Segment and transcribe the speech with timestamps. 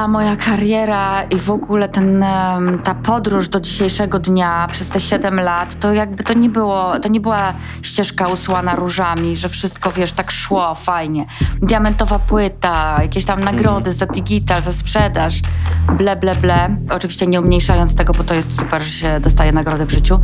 [0.00, 2.24] ta moja kariera i w ogóle ten,
[2.84, 7.08] ta podróż do dzisiejszego dnia przez te 7 lat, to jakby to nie było, to
[7.08, 11.26] nie była ścieżka usłana różami, że wszystko, wiesz, tak szło fajnie.
[11.62, 15.40] Diamentowa płyta, jakieś tam nagrody za digital, za sprzedaż,
[15.98, 16.76] ble, ble, ble.
[16.90, 20.20] Oczywiście nie umniejszając tego, bo to jest super, że się dostaje nagrody w życiu,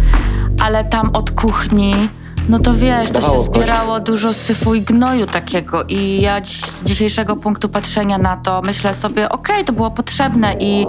[0.60, 2.08] ale tam od kuchni
[2.48, 6.82] no to wiesz, to się zbierało dużo syfu i gnoju takiego i ja dziś, z
[6.82, 10.86] dzisiejszego punktu patrzenia na to myślę sobie, okej, okay, to było potrzebne i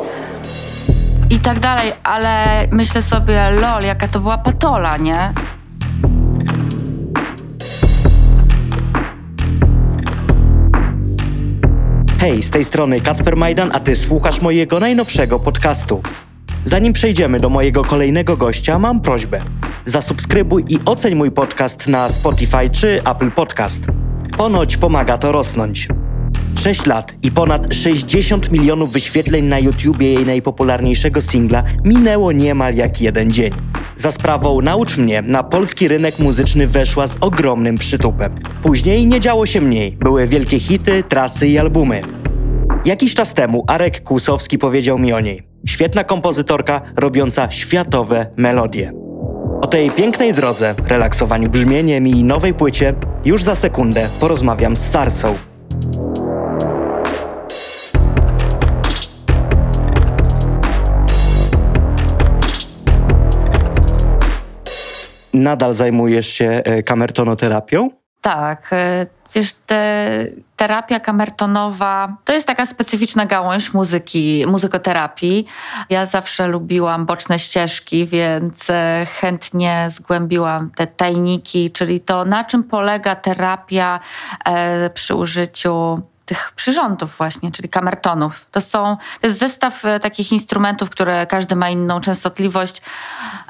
[1.29, 5.33] i tak dalej, ale myślę sobie, lol, jaka to była patola, nie?
[12.19, 16.01] Hej, z tej strony Kacper Majdan, a ty słuchasz mojego najnowszego podcastu.
[16.67, 19.41] Zanim przejdziemy do mojego kolejnego gościa, mam prośbę.
[19.85, 23.81] Zasubskrybuj i oceń mój podcast na Spotify czy Apple Podcast.
[24.37, 25.87] Ponoć pomaga to rosnąć.
[26.59, 33.01] 6 lat i ponad 60 milionów wyświetleń na YouTubie jej najpopularniejszego singla minęło niemal jak
[33.01, 33.51] jeden dzień.
[33.95, 38.35] Za sprawą Naucz mnie na polski rynek muzyczny weszła z ogromnym przytupem.
[38.63, 42.01] Później nie działo się mniej, były wielkie hity, trasy i albumy.
[42.85, 45.46] Jakiś czas temu Arek Kłusowski powiedział mi o niej.
[45.67, 48.91] Świetna kompozytorka robiąca światowe melodie.
[49.61, 52.93] O tej pięknej drodze, relaksowaniu brzmieniem i nowej płycie
[53.25, 55.35] już za sekundę porozmawiam z Sarsą.
[65.33, 67.89] Nadal zajmujesz się e, kamertonoterapią?
[68.21, 68.71] Tak,
[69.37, 75.47] Wiesz, te, terapia kamertonowa to jest taka specyficzna gałąź muzyki, muzykoterapii.
[75.89, 82.63] Ja zawsze lubiłam boczne ścieżki, więc e, chętnie zgłębiłam te tajniki, czyli to, na czym
[82.63, 83.99] polega terapia
[84.45, 88.45] e, przy użyciu tych przyrządów właśnie, czyli kamertonów.
[88.51, 92.81] To, są, to jest zestaw e, takich instrumentów, które każdy ma inną częstotliwość,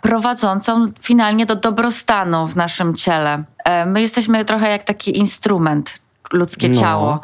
[0.02, 3.44] prowadzącą finalnie do dobrostanu w naszym ciele.
[3.67, 6.00] E, my jesteśmy trochę jak taki instrument,
[6.33, 6.81] ludzkie no.
[6.81, 7.19] ciało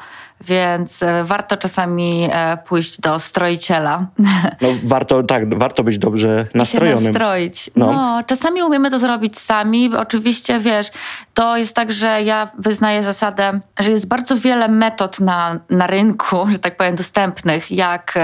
[0.47, 4.05] więc e, warto czasami e, pójść do stroiciela.
[4.61, 6.99] No warto, tak, warto być dobrze nastrojonym.
[6.99, 7.71] I się nastroić.
[7.75, 7.93] No.
[7.93, 8.23] no.
[8.27, 9.95] czasami umiemy to zrobić sami.
[9.95, 10.91] Oczywiście, wiesz,
[11.33, 16.47] to jest tak, że ja wyznaję zasadę, że jest bardzo wiele metod na, na rynku,
[16.49, 18.19] że tak powiem, dostępnych, jak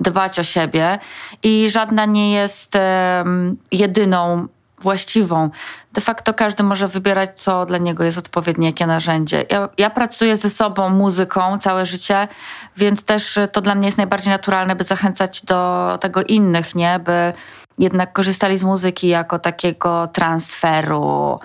[0.00, 0.98] dbać o siebie
[1.42, 2.78] i żadna nie jest
[3.18, 4.46] um, jedyną
[4.80, 5.50] właściwą.
[5.92, 9.44] De facto każdy może wybierać, co dla niego jest odpowiednie, jakie narzędzie.
[9.50, 12.28] Ja, ja, pracuję ze sobą, muzyką całe życie,
[12.76, 17.00] więc też to dla mnie jest najbardziej naturalne, by zachęcać do tego innych, nie?
[17.04, 17.32] By
[17.78, 21.38] jednak korzystali z muzyki jako takiego transferu,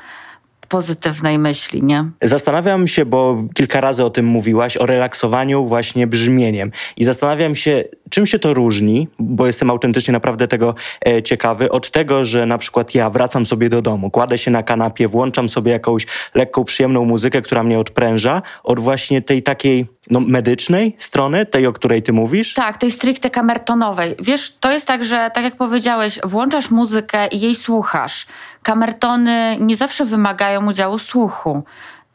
[0.70, 2.06] pozytywnej myśli, nie?
[2.22, 6.72] Zastanawiam się, bo kilka razy o tym mówiłaś, o relaksowaniu właśnie brzmieniem.
[6.98, 10.76] I zastanawiam się, czym się to różni, bo jestem autentycznie naprawdę tego
[11.08, 14.64] e, ciekawy, od tego, że na przykład ja wracam sobie do domu, kładę się na
[14.64, 16.06] kanapie, włączam sobie jakąś
[16.36, 21.74] lekką, przyjemną muzykę, która mnie odpręża, od właśnie tej takiej no, medycznej strony, tej, o
[21.74, 22.54] której ty mówisz?
[22.54, 24.16] Tak, tej stricte kamertonowej.
[24.20, 28.26] Wiesz, to jest tak, że tak jak powiedziałeś, włączasz muzykę i jej słuchasz.
[28.64, 31.64] Kamertony nie zawsze wymagają udziału słuchu.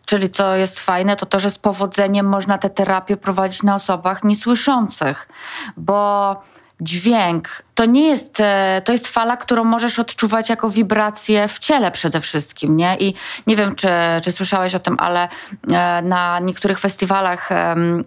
[0.05, 4.25] Czyli co jest fajne, to to, że z powodzeniem można tę terapię prowadzić na osobach
[4.25, 5.29] niesłyszących,
[5.77, 6.43] bo
[6.81, 11.91] dźwięk to nie jest, e, to jest fala, którą możesz odczuwać jako wibrację w ciele
[11.91, 12.97] przede wszystkim, nie?
[12.97, 13.15] I
[13.47, 13.89] nie wiem, czy,
[14.23, 15.29] czy słyszałeś o tym, ale
[15.71, 18.05] e, na niektórych festiwalach mm,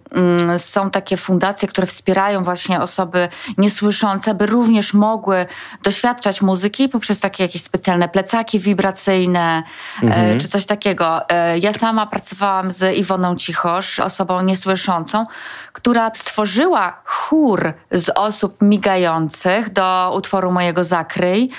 [0.57, 5.45] są takie fundacje, które wspierają właśnie osoby niesłyszące, by również mogły
[5.83, 9.63] doświadczać muzyki poprzez takie jakieś specjalne plecaki wibracyjne,
[10.03, 10.39] e, mhm.
[10.39, 11.21] czy coś takiego.
[11.61, 15.25] Ja sama pracowałam z Iwoną Cichosz, osobą niesłyszącą,
[15.73, 21.49] która stworzyła chór z osób migających, do utworu mojego Zakryj.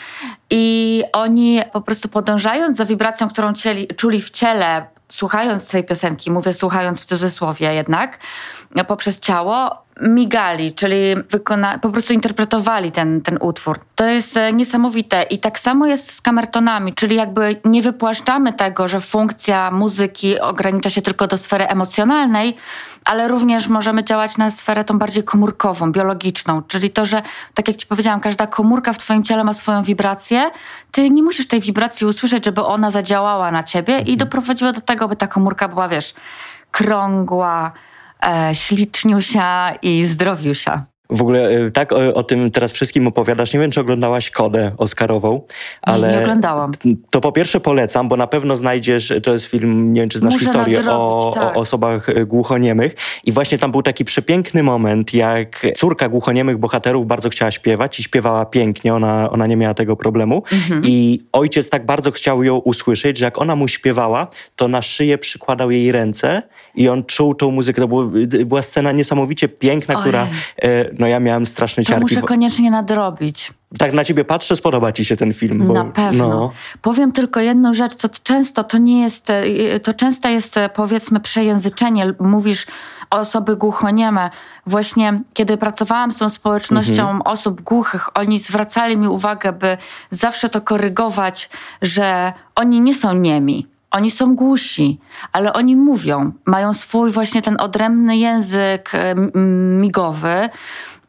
[0.50, 6.31] I oni po prostu podążając za wibracją, którą cieli, czuli w ciele, słuchając tej piosenki,
[6.31, 8.19] mówię słuchając w cudzysłowie jednak,
[8.87, 13.81] poprzez ciało, migali, czyli wykona- po prostu interpretowali ten, ten utwór.
[13.95, 15.22] To jest e, niesamowite.
[15.22, 20.91] I tak samo jest z kamertonami, czyli jakby nie wypłaszczamy tego, że funkcja muzyki ogranicza
[20.91, 22.57] się tylko do sfery emocjonalnej,
[23.04, 27.22] ale również możemy działać na sferę tą bardziej komórkową, biologiczną, czyli to, że
[27.54, 30.51] tak jak ci powiedziałam, każda komórka w twoim ciele ma swoją wibrację,
[30.92, 34.16] ty nie musisz tej wibracji usłyszeć, żeby ona zadziałała na ciebie i mhm.
[34.16, 36.15] doprowadziła do tego, by ta komórka była, wiesz,
[36.71, 37.72] krągła,
[38.22, 40.86] e, śliczniusia i zdrowiusia.
[41.10, 43.53] W ogóle y, tak o, o, tym teraz wszystkim opowiadasz.
[43.53, 45.41] Nie wiem, czy oglądałaś Kodę Oscarową,
[45.83, 46.09] ale...
[46.09, 46.72] Nie, nie oglądałam.
[47.10, 50.34] To po pierwsze polecam, bo na pewno znajdziesz, to jest film, nie wiem, czy znasz
[50.34, 51.57] Muszę historię nadrobić, o, tak.
[51.57, 52.97] o osobach y, głuchoniemych.
[53.25, 58.03] I właśnie tam był taki przepiękny moment, jak córka głuchoniemych bohaterów bardzo chciała śpiewać i
[58.03, 60.43] śpiewała pięknie, ona, ona nie miała tego problemu.
[60.53, 60.83] Mhm.
[60.84, 64.27] I ojciec tak bardzo chciał ją usłyszeć, że jak ona mu śpiewała,
[64.57, 66.43] to na szyję przykładał jej ręce
[66.75, 67.81] i on czuł tą muzykę.
[67.81, 68.11] To było,
[68.45, 70.03] była scena niesamowicie piękna, Ojej.
[70.03, 70.27] która...
[70.98, 72.03] e, No ja miałem straszne To ciarki.
[72.03, 73.53] muszę bo- koniecznie nadrobić.
[73.78, 75.66] tak na ciebie patrzę, spodoba ci się ten film.
[75.66, 76.28] Bo, Na pewno.
[76.28, 76.53] No,
[76.83, 81.21] Powiem tylko jedną rzecz, co często to nie jest, e, to często jest e, powiedzmy
[81.21, 82.15] przejęzyczenie.
[82.21, 82.66] Mówisz
[83.10, 84.30] osoby głuchonieme.
[84.66, 87.22] Właśnie kiedy pracowałam z tą społecznością Mhm.
[87.24, 89.77] osób głuchych, oni zwracali mi uwagę, by
[90.10, 91.51] zawsze to korygować,
[91.83, 93.66] że oni nie są niemi.
[93.91, 94.98] Oni są głusi,
[95.33, 99.15] ale oni mówią, mają swój właśnie ten odrębny język e,
[99.80, 100.48] migowy.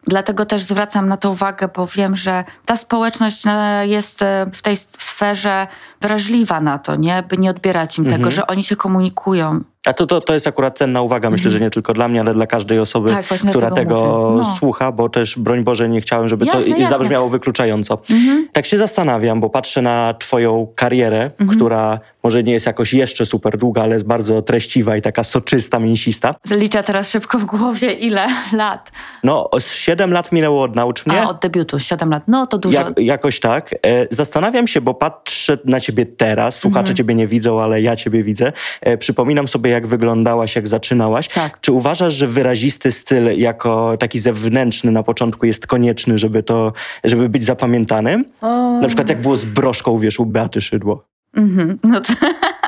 [0.08, 4.62] Dlatego też zwracam na to uwagę, bo wiem, że ta społeczność e, jest e, w
[4.62, 5.68] tej sferze
[6.02, 7.24] wrażliwa na to, nie?
[7.30, 8.22] by nie odbierać im Mhm.
[8.22, 9.62] tego, że oni się komunikują.
[9.86, 12.34] A to, to, to jest akurat cenna uwaga, myślę, że nie tylko dla mnie, ale
[12.34, 13.26] dla każdej osoby, Mhm.
[13.28, 14.34] Tak, która tego.
[14.38, 14.46] No.
[14.46, 16.88] słucha, bo też, broń Boże, nie chciałem, żeby Jasne, to jasne.
[16.98, 18.00] zabrzmiało wykluczająco.
[18.12, 18.48] Mhm.
[18.54, 23.58] Tak się zastanawiam, bo patrzę na twoją karierę, która może nie jest jakoś jeszcze super
[23.58, 26.36] długa, ale jest bardzo treściwa i taka soczysta, mięsista.
[26.52, 28.92] Liczę teraz szybko w głowie, ile lat.
[29.24, 31.22] No, z 7 lat minęło od Naucz mnie.
[31.22, 32.24] A, od debiutu, 7 lat.
[32.28, 32.80] No to dużo.
[32.80, 33.74] Jak, jakoś tak.
[33.74, 33.78] E,
[34.10, 36.96] zastanawiam się, bo patrzę na ciebie teraz, słuchacze Mhm.
[36.96, 38.52] ciebie nie widzą, ale ja ciebie widzę.
[38.82, 41.28] E, przypominam sobie, jak wyglądałaś, jak zaczynałaś.
[41.28, 41.62] Tak.
[41.62, 46.74] Czy uważasz, że wyrazisty styl jako taki zewnętrzny na początku jest konieczny, żeby to,
[47.04, 48.26] żeby być zapamiętanym?
[48.82, 51.04] Na przykład jak było z broszką, wiesz, u Beaty Szydło.
[51.36, 51.80] Mhm.
[51.84, 52.14] No to,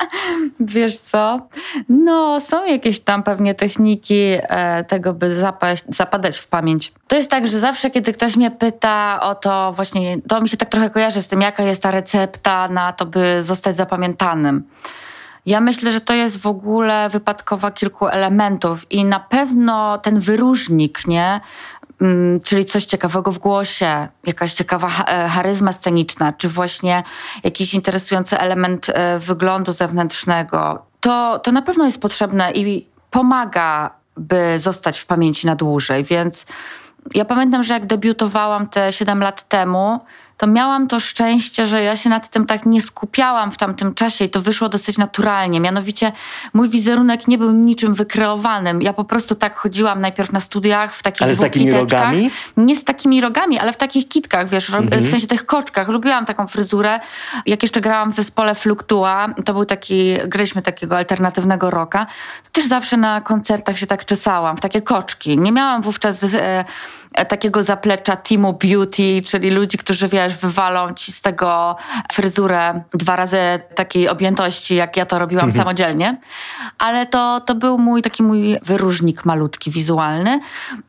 [0.66, 1.48] wiesz co?
[1.88, 6.92] No, są jakieś tam pewnie techniki e, tego, by zapaść, zapadać w pamięć.
[7.08, 10.56] To jest tak, że zawsze, kiedy ktoś mnie pyta o to, właśnie to mi się
[10.56, 14.64] tak trochę kojarzy z tym, jaka jest ta recepta na to, by zostać zapamiętanym.
[15.46, 21.06] Ja myślę, że to jest w ogóle wypadkowa kilku elementów i na pewno ten wyróżnik,
[21.06, 21.40] nie?
[22.02, 27.02] Mm, Czyli coś ciekawego w głosie, jakaś ciekawa e, charyzma sceniczna, czy właśnie
[27.44, 30.86] jakiś interesujący element e, wyglądu zewnętrznego.
[31.00, 36.04] To, to na pewno jest potrzebne i pomaga, by zostać w pamięci na dłużej.
[36.04, 36.46] Więc
[37.14, 40.00] ja pamiętam, że jak debiutowałam te 7 lat temu,
[40.42, 44.24] to miałam to szczęście, że ja się nad tym tak nie skupiałam w tamtym czasie
[44.24, 45.60] i to wyszło dosyć naturalnie.
[45.60, 46.12] Mianowicie
[46.52, 48.82] mój wizerunek nie był niczym wykreowanym.
[48.82, 52.00] Ja po prostu tak chodziłam najpierw na studiach w takich Ale z takimi kiteczkach.
[52.04, 52.30] rogami?
[52.56, 55.02] Nie z takimi rogami, ale w takich kitkach, wiesz, Mhm.
[55.02, 55.88] w sensie tych koczkach.
[55.88, 57.00] Lubiłam taką fryzurę.
[57.46, 62.06] Jak jeszcze grałam w zespole Fluktua, to był taki, graliśmy takiego alternatywnego rocka,
[62.42, 65.38] to też zawsze na koncertach się tak czesałam, w takie koczki.
[65.38, 66.64] Nie miałam wówczas e,
[67.28, 71.76] takiego zaplecza teamu beauty, czyli ludzi, którzy, wiesz, wywalą ci z tego
[72.12, 73.38] fryzurę dwa razy
[73.74, 76.20] takiej objętości, jak ja to robiłam samodzielnie.
[76.78, 80.40] Ale to, to był mój taki mój wyróżnik malutki, wizualny.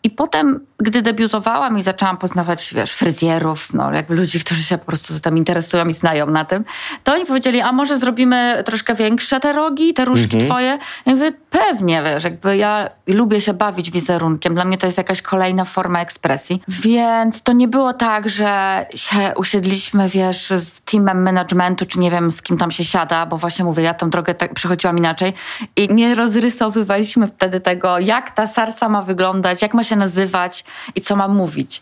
[0.04, 4.86] I potem, gdy debiutowałam i zaczęłam poznawać, wiesz, fryzjerów, no jakby ludzi, którzy się po
[4.86, 6.66] prostu tam interesują i znają na tym,
[7.04, 10.78] to oni powiedzieli, a może zrobimy troszkę większe te rogi, te różki twoje?
[11.06, 14.56] Ja mówię, pewnie, wiesz, jakby ja lubię się bawić wizerunkiem.
[14.56, 16.62] Dla mnie to jest jakaś kolejna forma ekspresji.
[16.68, 22.31] Więc to nie było tak, że się usiedliśmy, wiesz, z teamem managementu, czy nie wiem,
[22.31, 25.33] z kim tam się siada, bo właśnie mówię, ja tą drogę tak przechodziłam inaczej
[25.75, 30.65] i nie rozrysowywaliśmy wtedy tego, jak ta sarsa ma wyglądać, jak ma się nazywać
[30.96, 31.82] i co ma mówić.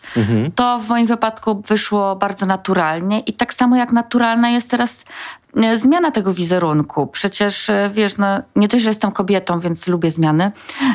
[0.54, 5.04] To w moim wypadku wyszło bardzo naturalnie i tak samo jak naturalna jest teraz
[5.74, 7.06] zmiana tego wizerunku.
[7.06, 10.52] Przecież, e, wiesz, no, nie dość, że jestem kobietą, więc lubię zmiany,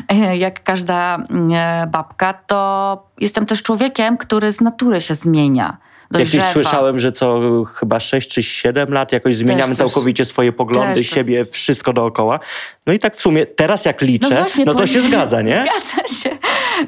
[0.08, 5.76] e, jak każda mm, e, babka, to jestem też człowiekiem, który z natury się zmienia.
[6.12, 6.52] Jakieś dojrzewa.
[6.52, 11.10] słyszałem, że co chyba 6 czy 7 lat jakoś zmieniamy coś- całkowicie swoje poglądy, też
[11.10, 12.40] siebie, wszystko dookoła.
[12.86, 15.64] No i tak w sumie teraz jak liczę, no, to bo- się zgadza, nie?
[15.66, 16.38] Zgadza się.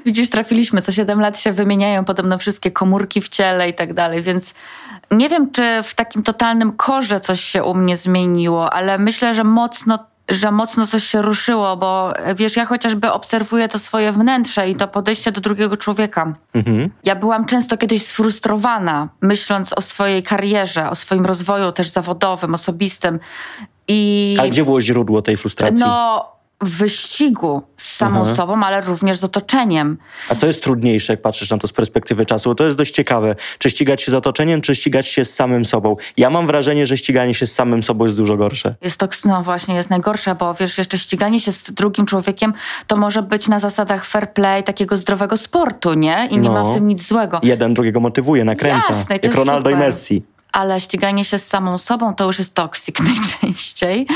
[0.07, 4.23] Widzisz, trafiliśmy, co 7 lat się wymieniają podobno wszystkie komórki w ciele i tak dalej,
[4.23, 4.55] więc
[5.11, 9.45] nie wiem, czy w takim totalnym korze coś się u mnie zmieniło, ale myślę, że
[9.45, 14.77] mocno że mocno coś się ruszyło, bo wiesz, ja chociażby obserwuję to swoje wnętrze i
[14.77, 16.35] to podejście do drugiego człowieka.
[16.55, 16.91] Mhm.
[17.05, 23.21] Ja byłam często kiedyś sfrustrowana, myśląc o swojej karierze, o swoim rozwoju też zawodowym, osobistym.
[23.89, 25.85] I A gdzie było źródło tej frustracji?
[25.85, 26.27] no,
[26.61, 28.37] w wyścigu z samą Mhm.
[28.37, 29.99] sobą, ale również z otoczeniem.
[30.29, 32.51] A co jest trudniejsze, jak patrzysz na to z perspektywy czasu?
[32.51, 33.37] Bo to jest dość ciekawe.
[33.59, 35.97] Czy ścigać się z otoczeniem, czy ścigać się z samym sobą?
[36.17, 38.75] Ja mam wrażenie, że ściganie się z samym sobą jest dużo gorsze.
[38.83, 42.53] Jest to, no właśnie, jest najgorsze, bo wiesz, jeszcze ściganie się z drugim człowiekiem
[42.87, 46.29] to może być na zasadach fair play, takiego zdrowego sportu, nie?
[46.31, 46.53] I nie No.
[46.53, 47.41] ma w tym nic złego.
[47.43, 48.95] Jeden drugiego motywuje, nakręca.
[48.95, 49.87] Jasne, jak Ronaldo i super.
[49.87, 50.23] Messi.
[50.53, 54.07] Ale ściganie się z samą sobą to już jest toksik najczęściej.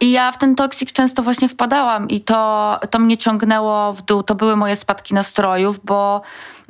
[0.00, 4.22] I ja w ten toksik często właśnie wpadałam i to, to mnie ciągnęło w dół.
[4.22, 6.22] To były moje spadki nastrojów, bo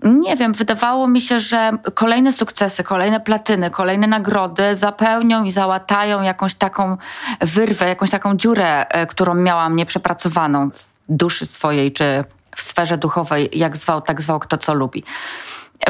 [0.03, 6.23] nie wiem, wydawało mi się, że kolejne sukcesy, kolejne platyny, kolejne nagrody zapełnią i załatają
[6.23, 6.97] jakąś taką
[7.41, 12.25] wyrwę, jakąś taką dziurę, e, którą miałam nieprzepracowaną w duszy swojej czy
[12.57, 15.05] w sferze duchowej, jak zwał, tak zwał kto co lubi.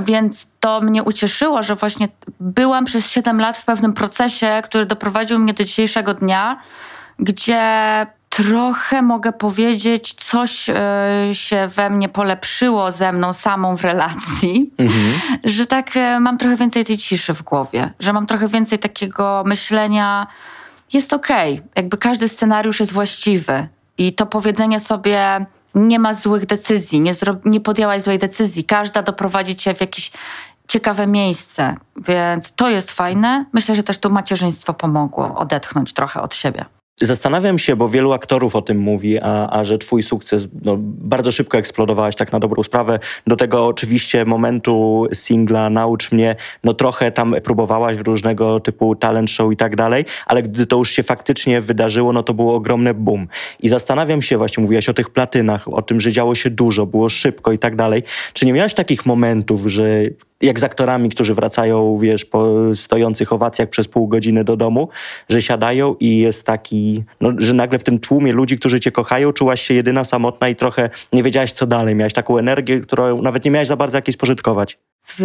[0.03, 2.09] Więc to mnie ucieszyło, że właśnie
[2.41, 6.61] byłam przez 7 lat w pewnym procesie, który doprowadził mnie do dzisiejszego dnia,
[7.19, 10.75] gdzie trochę mogę powiedzieć, coś e,
[11.33, 14.71] się we mnie polepszyło ze mną samą w relacji,
[15.45, 19.43] że tak e, mam trochę więcej tej ciszy w głowie, że mam trochę więcej takiego
[19.47, 20.27] myślenia,
[20.93, 27.01] jest okej, jakby każdy scenariusz jest właściwy i to powiedzenie sobie nie ma złych decyzji,
[27.01, 27.13] nie,
[27.45, 30.13] nie podjęłaś złej decyzji, każda doprowadzi cię w jakieś
[30.69, 33.45] ciekawe miejsce, więc to jest fajne.
[33.53, 36.65] Myślę, że też tu macierzyństwo pomogło odetchnąć trochę od siebie.
[37.01, 41.33] Zastanawiam się, bo wielu aktorów o tym mówi, a, a że twój sukces no, bardzo
[41.33, 42.99] szybko eksplodowałaś tak na dobrą sprawę.
[43.27, 49.31] Do tego oczywiście momentu singla Naucz mnie, no trochę tam próbowałaś w różnego typu talent
[49.31, 52.95] show i tak dalej, ale gdy to już się faktycznie wydarzyło, no to było ogromne
[52.95, 53.29] boom.
[53.61, 57.09] I zastanawiam się, właśnie mówiłaś o tych platynach, o tym, że działo się dużo, było
[57.09, 58.03] szybko i tak dalej.
[58.33, 59.85] Czy nie miałaś takich momentów, że
[60.41, 64.89] jak z aktorami, którzy wracają, wiesz, po stojących owacjach przez pół godziny do domu,
[65.29, 69.33] że siadają i jest taki, no, że nagle w tym tłumie ludzi, którzy cię kochają,
[69.33, 71.95] czułaś się jedyna, samotna i trochę nie wiedziałaś, co dalej.
[71.95, 74.79] Miałaś taką energię, którą nawet nie miałaś za bardzo jakiej spożytkować.
[75.09, 75.25] W,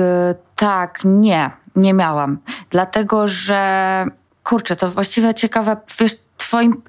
[0.55, 2.37] tak, nie, nie miałam.
[2.69, 4.05] Dlatego, że
[4.43, 6.15] kurczę, to właściwie ciekawe, wiesz,
[6.51, 6.81] twoim,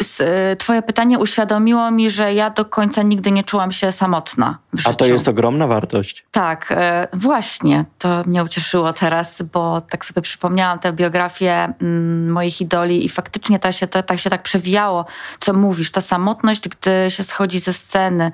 [0.53, 4.79] y, twoje pytanie uświadomiło mi, że ja do końca nigdy nie czułam się samotna w
[4.79, 4.91] życiu.
[4.91, 6.25] A to jest ogromna wartość.
[6.31, 7.85] Tak, e, właśnie.
[7.99, 13.59] To mnie ucieszyło teraz, bo tak sobie przypomniałam tę biografię mm, moich idoli i faktycznie
[13.59, 15.07] ta się, to, tak się tak przewijało,
[15.39, 15.91] co mówisz.
[15.91, 18.33] Ta samotność, gdy się schodzi ze sceny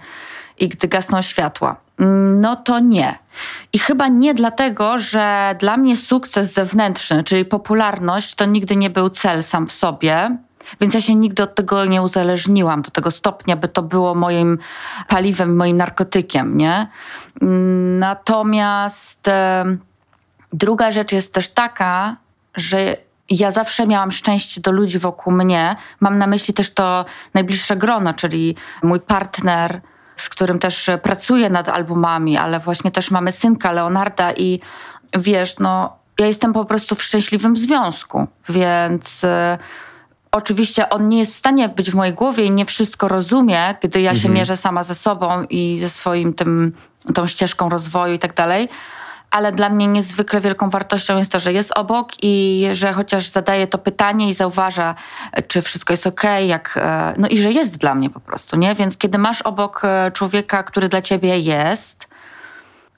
[0.59, 1.77] i gdy gasną światła.
[2.01, 3.19] Mm, No to nie.
[3.73, 9.11] I chyba nie dlatego, że dla mnie sukces zewnętrzny, czyli popularność, to nigdy nie był
[9.11, 10.39] cel sam w sobie.
[10.81, 14.59] Więc ja się nigdy od tego nie uzależniłam do tego stopnia, by to było moim
[15.09, 16.87] paliwem, moim narkotykiem, nie?
[17.99, 19.65] Natomiast e,
[20.53, 22.17] druga rzecz jest też taka,
[22.57, 22.97] że
[23.31, 25.77] ja zawsze miałam szczęście do ludzi wokół mnie.
[26.01, 29.81] Mam na myśli też to najbliższe grono, czyli mój partner,
[30.17, 34.61] z którym też pracuję nad albumami, ale właśnie też mamy synka Leonarda i
[35.15, 39.59] wiesz, no ja jestem po prostu w szczęśliwym związku, więc e,
[40.33, 44.01] oczywiście on nie jest w stanie być w mojej głowie i nie wszystko rozumie, gdy
[44.01, 46.73] ja się mierzę sama ze sobą i ze swoim tym,
[47.15, 48.69] tą ścieżką rozwoju i tak dalej.
[49.31, 53.67] Ale dla mnie niezwykle wielką wartością jest to, że jest obok i że chociaż zadaje
[53.67, 54.95] to pytanie i zauważa,
[55.49, 58.75] czy wszystko jest okej, jak, e, no i że jest dla mnie po prostu, nie?
[58.75, 62.09] Więc kiedy masz obok e, człowieka, który dla ciebie jest,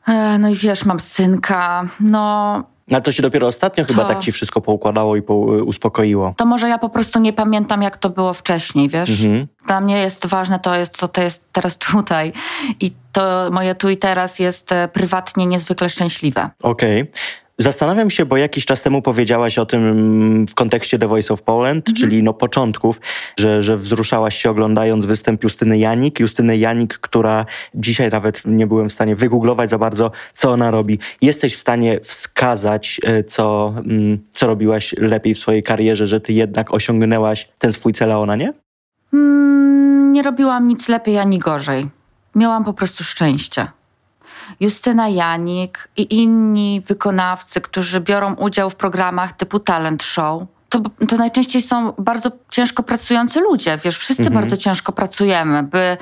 [0.09, 4.19] e, no i wiesz, mam synka, no Na to się dopiero ostatnio chyba To- tak
[4.19, 6.35] ci wszystko poukładało i po, uspokoiło.
[6.37, 9.25] to może ja po prostu nie pamiętam, jak to było wcześniej, wiesz?
[9.25, 9.47] Mhm.
[9.67, 12.33] Dla mnie jest ważne to, jest, co to jest teraz tutaj.
[12.81, 16.51] I to moje tu i teraz jest e, prywatnie niezwykle szczęśliwe.
[16.63, 17.11] Okej.
[17.61, 21.93] Zastanawiam się, bo jakiś czas temu powiedziałaś o tym w kontekście The Voice of Poland,
[21.93, 23.01] czyli no początków,
[23.39, 26.21] że, że wzruszałaś się oglądając występ Justyny Janik.
[26.21, 30.99] Justyny Janik, która dzisiaj nawet nie byłem w stanie wygooglować za bardzo, co ona robi.
[31.23, 36.33] Jesteś w stanie wskazać, e, co, mm, co robiłaś lepiej w swojej karierze, że ty
[36.33, 38.53] jednak osiągnęłaś ten swój cel, a ona nie?
[39.13, 41.89] Mm, nie robiłam nic lepiej ani gorzej.
[42.35, 43.67] Miałam po prostu szczęście.
[44.61, 51.17] Justyna Janik i inni wykonawcy, którzy biorą udział w programach typu talent show, to, to
[51.17, 53.79] najczęściej są bardzo ciężko pracujący ludzie.
[53.85, 55.97] Wiesz, wszyscy bardzo ciężko pracujemy, by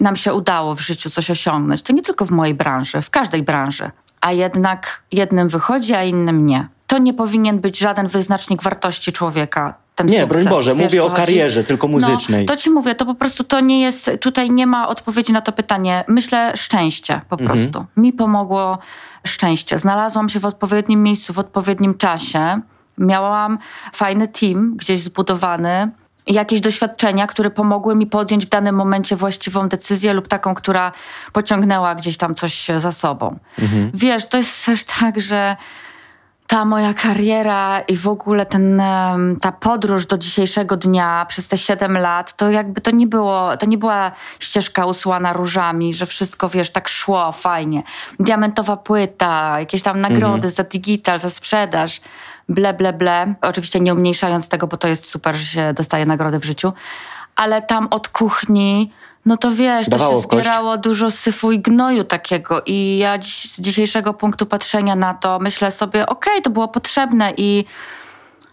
[0.00, 1.82] nam się udało w życiu coś osiągnąć.
[1.82, 3.90] To nie tylko w mojej branży, w każdej branży.
[4.20, 6.68] A jednak jednym wychodzi, a innym nie.
[6.88, 9.74] To nie powinien być żaden wyznacznik wartości człowieka.
[9.94, 10.42] Ten Nie, sukces.
[10.44, 12.46] broń Boże, Wiesz, mówię o karierze, tylko muzycznej.
[12.46, 15.40] No, to ci mówię, to po prostu to nie jest, tutaj nie ma odpowiedzi na
[15.40, 16.04] to pytanie.
[16.08, 17.50] Myślę szczęście po Mhm.
[17.58, 17.86] prostu.
[17.96, 18.78] Mi pomogło
[19.26, 19.78] szczęście.
[19.78, 22.60] Znalazłam się w odpowiednim miejscu, w odpowiednim czasie.
[22.98, 23.58] Miałam
[23.92, 25.90] fajny team gdzieś zbudowany
[26.26, 30.92] jakieś doświadczenia, które pomogły mi podjąć w danym momencie właściwą decyzję lub taką, która
[31.32, 33.38] pociągnęła gdzieś tam coś za sobą.
[33.58, 33.90] Mhm.
[33.94, 35.56] Wiesz, to jest też tak, że
[36.48, 38.82] ta moja kariera i w ogóle ten,
[39.40, 43.66] ta podróż do dzisiejszego dnia przez te 7 lat, to jakby to nie było, to
[43.66, 47.82] nie była ścieżka usłana różami, że wszystko, wiesz, tak szło fajnie.
[48.20, 50.50] Diamentowa płyta, jakieś tam nagrody mhm.
[50.50, 52.00] za digital, za sprzedaż,
[52.48, 53.34] ble, ble, ble.
[53.40, 56.72] Oczywiście nie umniejszając tego, bo to jest super, że się dostaje nagrody w życiu.
[57.36, 58.92] Ale tam od kuchni
[59.26, 62.62] no to wiesz, Dawało to się zbierało dużo syfu i gnoju takiego.
[62.66, 66.68] I ja dziś, z dzisiejszego punktu patrzenia na to myślę sobie, okej, okay, to było
[66.68, 67.64] potrzebne i,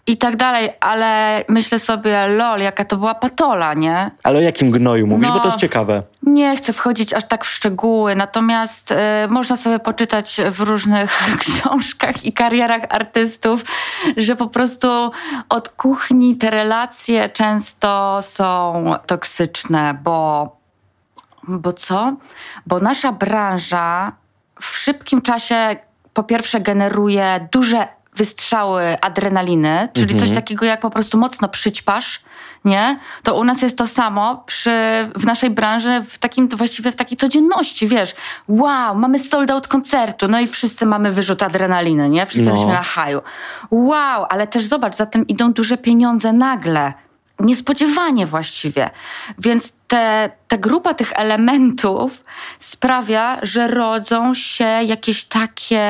[0.06, 4.10] i tak dalej, ale myślę sobie, lol, jaka to była patola, nie?
[4.22, 6.02] Ale o jakim gnoju mówisz, no, bo to jest ciekawe.
[6.22, 8.94] Nie chcę wchodzić aż tak w szczegóły, natomiast y,
[9.28, 13.64] można sobie poczytać w różnych książkach i karierach artystów,
[14.16, 15.10] że po prostu
[15.48, 20.56] od kuchni te relacje często są toksyczne, bo
[21.48, 22.16] bo co?
[22.66, 24.12] Bo nasza branża
[24.60, 25.76] w szybkim czasie
[26.14, 30.24] po pierwsze generuje duże wystrzały adrenaliny, czyli mhm.
[30.24, 32.20] coś takiego jak po prostu mocno przyćpasz,
[32.64, 32.98] nie?
[33.22, 34.70] To u nas jest to samo przy,
[35.14, 38.14] w naszej branży, w takim, właściwie w takiej codzienności, wiesz.
[38.48, 42.26] Wow, mamy sold out koncertu, no i wszyscy mamy wyrzut adrenaliny, nie?
[42.26, 42.50] Wszyscy no.
[42.50, 43.20] jesteśmy na haju.
[43.70, 46.92] Wow, ale też zobacz, za tym idą duże pieniądze nagle
[47.40, 48.90] niespodziewanie właściwie.
[49.38, 52.24] Więc te, ta grupa tych elementów
[52.60, 55.84] sprawia, że rodzą się jakieś takie,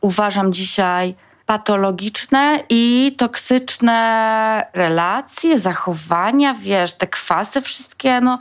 [0.00, 1.14] uważam dzisiaj,
[1.46, 8.38] patologiczne i toksyczne relacje, zachowania, wiesz, te kwasy wszystkie, no.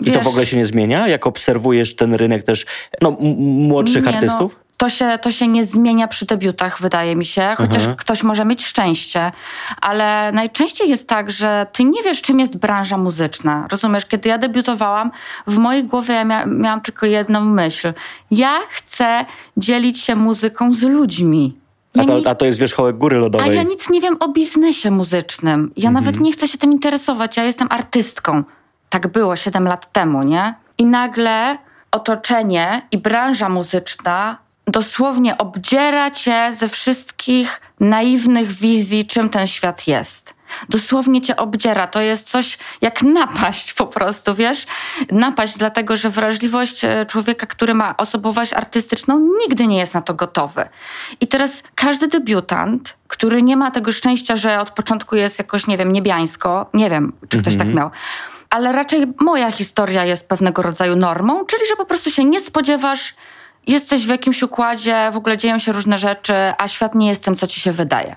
[0.00, 2.66] Wiesz, I to w ogóle się nie zmienia, jak obserwujesz ten rynek też
[3.00, 4.52] no, młodszych nie, no, artystów?
[4.52, 7.96] No, to się, to się nie zmienia przy debiutach, wydaje mi się, chociaż mhm.
[7.96, 9.32] ktoś może mieć szczęście,
[9.80, 13.66] ale najczęściej jest tak, że ty nie wiesz, czym jest branża muzyczna.
[13.70, 15.10] Rozumiesz, kiedy ja debiutowałam,
[15.46, 17.92] w mojej głowie ja mia miałam tylko jedną myśl.
[18.30, 19.24] Ja chcę
[19.56, 21.54] dzielić się muzyką z ludźmi.
[21.98, 23.50] Ja a, to, a to jest wierzchołek góry lodowej.
[23.50, 25.72] A ja nic nie wiem o biznesie muzycznym.
[25.76, 26.04] Ja mhm.
[26.04, 27.36] nawet nie chcę się tym interesować.
[27.36, 28.44] Ja jestem artystką.
[28.88, 30.54] Tak było 7 lat temu, nie?
[30.78, 31.58] I nagle
[31.90, 40.34] otoczenie i branża muzyczna dosłownie obdziera cię ze wszystkich naiwnych wizji, czym ten świat jest.
[40.68, 41.86] Dosłownie cię obdziera.
[41.86, 44.66] To jest coś jak napaść po prostu, wiesz?
[45.12, 50.14] Napaść, dlatego że wrażliwość e, człowieka, który ma osobowość artystyczną, nigdy nie jest na to
[50.14, 50.68] gotowy.
[51.20, 55.78] I teraz każdy debiutant, który nie ma tego szczęścia, że od początku jest jakoś, nie
[55.78, 57.76] wiem, niebiańsko, nie wiem, czy ktoś tak mhm.
[57.76, 57.90] miał,
[58.50, 63.14] ale raczej moja historia jest pewnego rodzaju normą, czyli że po prostu się nie spodziewasz,
[63.66, 67.36] jesteś w jakimś układzie, w ogóle dzieją się różne rzeczy, a świat nie jest tym,
[67.36, 68.16] co ci się wydaje.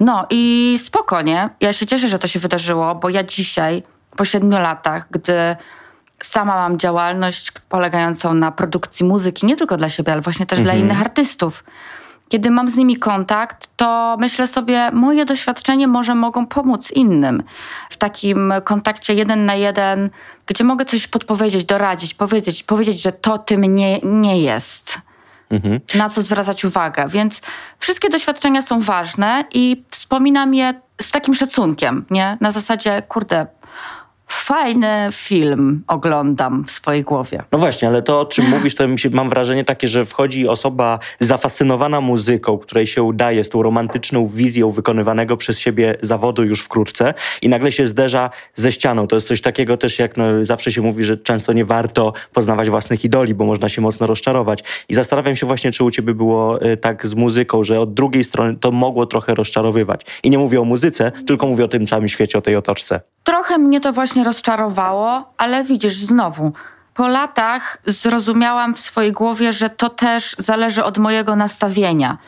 [0.00, 3.82] No i spokojnie, ja się cieszę, że to się wydarzyło, bo ja dzisiaj,
[4.16, 5.56] po siedmiu latach, gdy
[6.22, 10.76] sama mam działalność polegającą na produkcji muzyki, nie tylko dla siebie, ale właśnie też mhm.
[10.76, 11.64] dla innych artystów,
[12.28, 17.42] kiedy mam z nimi kontakt, to myślę sobie, moje doświadczenie może mogą pomóc innym
[17.90, 20.10] w takim kontakcie jeden na jeden,
[20.46, 24.98] gdzie mogę coś podpowiedzieć, doradzić, powiedzieć, powiedzieć, że to tym nie, nie jest.
[25.50, 25.80] Mhm.
[25.94, 27.08] Na co zwracać uwagę.
[27.08, 27.40] Więc
[27.78, 32.38] wszystkie doświadczenia są ważne i wspominam je z takim szacunkiem, nie?
[32.40, 33.46] Na zasadzie, kurde,
[34.32, 37.42] fajny film oglądam w swojej głowie.
[37.52, 42.00] No właśnie, ale to o czym mówisz, to mam wrażenie takie, że wchodzi osoba zafascynowana
[42.00, 47.48] muzyką, której się udaje z tą romantyczną wizją wykonywanego przez siebie zawodu już wkrótce i
[47.48, 49.06] nagle się zderza ze ścianą.
[49.06, 52.70] To jest coś takiego też, jak no, zawsze się mówi, że często nie warto poznawać
[52.70, 54.64] własnych idoli, bo można się mocno rozczarować.
[54.88, 58.24] I zastanawiam się właśnie, czy u ciebie było y, tak z muzyką, że od drugiej
[58.24, 60.06] strony to mogło trochę rozczarowywać.
[60.22, 63.00] I nie mówię o muzyce, tylko mówię o tym całym świecie, o tej otoczce.
[63.30, 66.52] Trochę mnie to właśnie rozczarowało, ale widzisz, znowu,
[66.94, 72.18] po latach zrozumiałam w swojej głowie, że to też zależy od mojego nastawienia.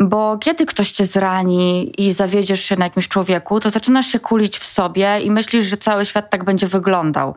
[0.00, 4.58] Bo kiedy ktoś cię zrani i zawiedziesz się na jakimś człowieku, to zaczynasz się kulić
[4.58, 7.34] w sobie i myślisz, że cały świat tak będzie wyglądał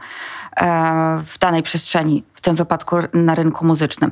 [0.58, 4.12] e, w danej przestrzeni, w tym wypadku na rynku muzycznym.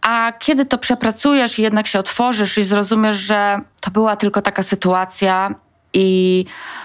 [0.00, 4.62] A kiedy to przepracujesz i jednak się otworzysz i zrozumiesz, że to była tylko taka
[4.62, 5.54] sytuacja
[5.92, 6.44] i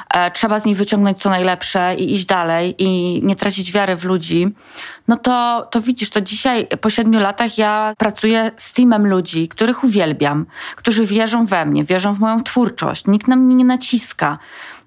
[0.10, 4.04] e, trzeba z niej wyciągnąć co najlepsze i iść dalej i nie tracić wiary w
[4.04, 4.48] ludzi,
[5.08, 9.84] no to, to widzisz, to dzisiaj po siedmiu latach ja pracuję z teamem ludzi, których
[9.84, 13.08] uwielbiam, którzy wierzą we mnie, wierzą w moją twórczość.
[13.08, 14.38] Nikt na mnie nie naciska,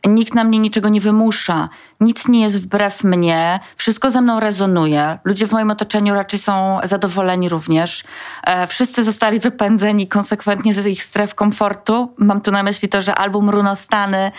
[0.07, 1.69] nikt na mnie niczego nie wymusza,
[2.01, 5.19] nic nie jest wbrew mnie, wszystko ze mną rezonuje.
[5.25, 8.05] Ludzie w moim otoczeniu raczej są zadowoleni również.
[8.47, 12.15] E, wszyscy zostali wypędzeni konsekwentnie ze ich stref komfortu.
[12.19, 14.33] Mam tu na myśli to, że album Runostany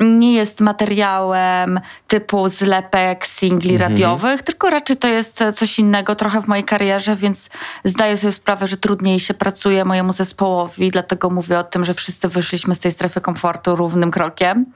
[0.00, 3.90] nie jest materiałem typu zlepek singli mhm.
[3.90, 7.50] radiowych, tylko raczej to jest coś innego trochę w mojej karierze, więc
[7.84, 12.28] zdaję sobie sprawę, że trudniej się pracuje mojemu zespołowi, dlatego mówię o tym, że wszyscy
[12.28, 14.66] wyszliśmy z tej strefy komfortu równym krokiem.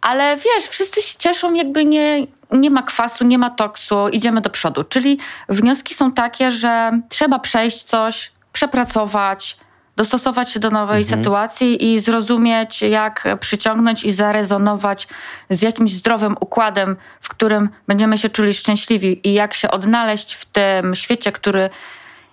[0.00, 4.50] Ale wiesz, wszyscy się cieszą jakby nie, nie ma kwasu, nie ma toksu, idziemy do
[4.50, 4.84] przodu.
[4.84, 9.56] Czyli wnioski są takie, że trzeba przejść coś, przepracować,
[9.98, 11.18] dostosować się do nowej mhm.
[11.18, 15.08] sytuacji i zrozumieć, jak przyciągnąć i zarezonować
[15.50, 20.44] z jakimś zdrowym układem, w którym będziemy się czuli szczęśliwi i jak się odnaleźć w
[20.44, 21.70] tym świecie, który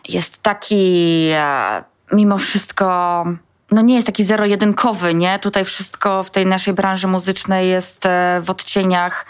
[0.09, 3.25] jest taki e, mimo wszystko
[3.71, 5.39] no nie jest taki zero-jedynkowy, nie?
[5.39, 9.25] Tutaj wszystko w tej naszej branży muzycznej jest e, w odcieniach.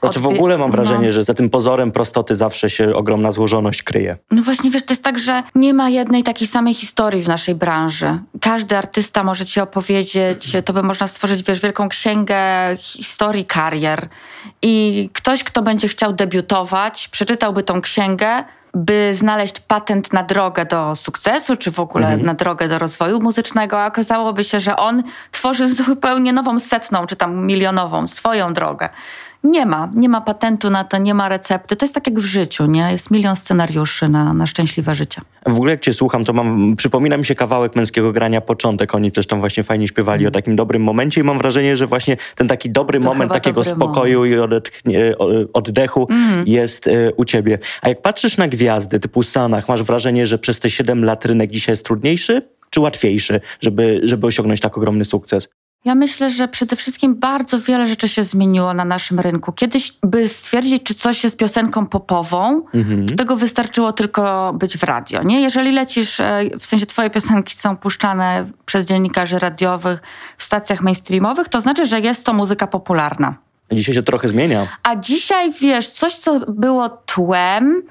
[0.00, 1.12] Znaczy w ogóle mam wrażenie, no.
[1.12, 4.16] że za tym pozorem prostoty zawsze się ogromna złożoność kryje.
[4.30, 7.54] No właśnie, wiesz, to jest tak, że nie ma jednej takiej samej historii w naszej
[7.54, 8.18] branży.
[8.40, 12.36] Każdy artysta może ci opowiedzieć, to by można stworzyć, wiesz, wielką księgę
[12.78, 14.08] historii karier.
[14.62, 18.44] I ktoś, kto będzie chciał debiutować, przeczytałby tą księgę,
[18.76, 22.26] by znaleźć patent na drogę do sukcesu, czy w ogóle mhm.
[22.26, 27.16] na drogę do rozwoju muzycznego, a okazałoby się, że on tworzy zupełnie nową setną, czy
[27.16, 28.88] tam milionową swoją drogę.
[29.46, 31.76] Nie ma, nie ma patentu na to, nie ma recepty.
[31.76, 32.88] To jest tak jak w życiu, nie?
[32.92, 35.20] Jest milion scenariuszy na, na szczęśliwe życie.
[35.46, 38.94] W ogóle jak cię słucham, to mam, przypomina mi się kawałek męskiego grania Początek.
[38.94, 40.28] Oni też tam właśnie fajnie śpiewali mm.
[40.28, 43.64] o takim dobrym momencie i mam wrażenie, że właśnie ten taki dobry to moment takiego
[43.64, 44.70] spokoju moment.
[44.84, 44.98] i
[45.52, 46.44] oddechu mm.
[46.46, 47.58] jest y, u ciebie.
[47.82, 51.50] A jak patrzysz na gwiazdy typu Sanach, masz wrażenie, że przez te 7 lat rynek
[51.50, 55.48] dzisiaj jest trudniejszy czy łatwiejszy, żeby, żeby osiągnąć tak ogromny sukces?
[55.86, 59.52] Ja myślę, że przede wszystkim bardzo wiele rzeczy się zmieniło na naszym rynku.
[59.52, 63.06] Kiedyś, by stwierdzić, czy coś jest piosenką popową, mhm.
[63.06, 65.22] to tego wystarczyło tylko być w radio.
[65.22, 65.40] Nie?
[65.40, 70.02] Jeżeli lecisz, e, w sensie twoje piosenki są puszczane przez dziennikarzy radiowych
[70.38, 73.34] w stacjach mainstreamowych, to znaczy, że jest to muzyka popularna.
[73.72, 74.68] Dzisiaj się trochę zmienia.
[74.82, 77.82] A dzisiaj, wiesz, coś, co było tłem,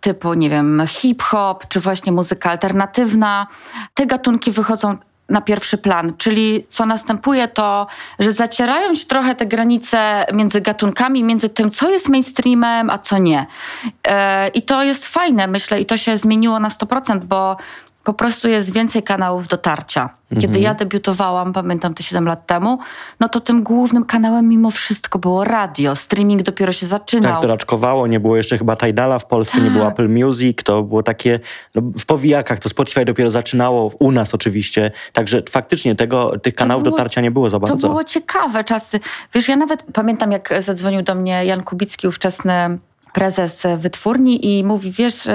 [0.00, 3.46] typu, nie wiem, hip-hop, czy właśnie muzyka alternatywna,
[3.94, 4.96] te gatunki wychodzą
[5.28, 6.12] na pierwszy plan.
[6.18, 7.86] Czyli co następuje to,
[8.18, 13.18] że zacierają się trochę te granice między gatunkami, między tym, co jest mainstreamem, a co
[13.18, 13.46] nie.
[14.08, 17.56] E, I to jest fajne, myślę, i to się zmieniło na 100%, bo
[18.04, 20.10] po prostu jest więcej kanałów dotarcia.
[20.28, 20.62] Kiedy mhm.
[20.62, 22.78] ja debiutowałam, pamiętam te 7 lat temu,
[23.20, 25.96] no to tym głównym kanałem mimo wszystko było radio.
[25.96, 27.32] Streaming dopiero się zaczynał.
[27.32, 29.64] Tak, to raczkowało, nie było jeszcze chyba Tidala w Polsce, tak.
[29.64, 29.92] nie było tak.
[29.92, 31.40] Apple Music, to było takie
[31.74, 36.82] no, w powijakach, to Spotify dopiero zaczynało, u nas oczywiście, także faktycznie tego, tych kanałów
[36.82, 37.76] było, dotarcia nie było za bardzo.
[37.76, 39.00] To było ciekawe czasy.
[39.34, 42.78] Wiesz, ja nawet pamiętam, jak zadzwonił do mnie Jan Kubicki, ówczesny
[43.12, 45.28] prezes wytwórni i mówi, wiesz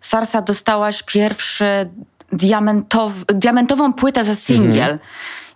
[0.00, 1.90] Sarsa, dostałaś pierwszy
[2.32, 4.90] diamentow, diamentową płytę za singiel.
[4.90, 4.98] Mhm.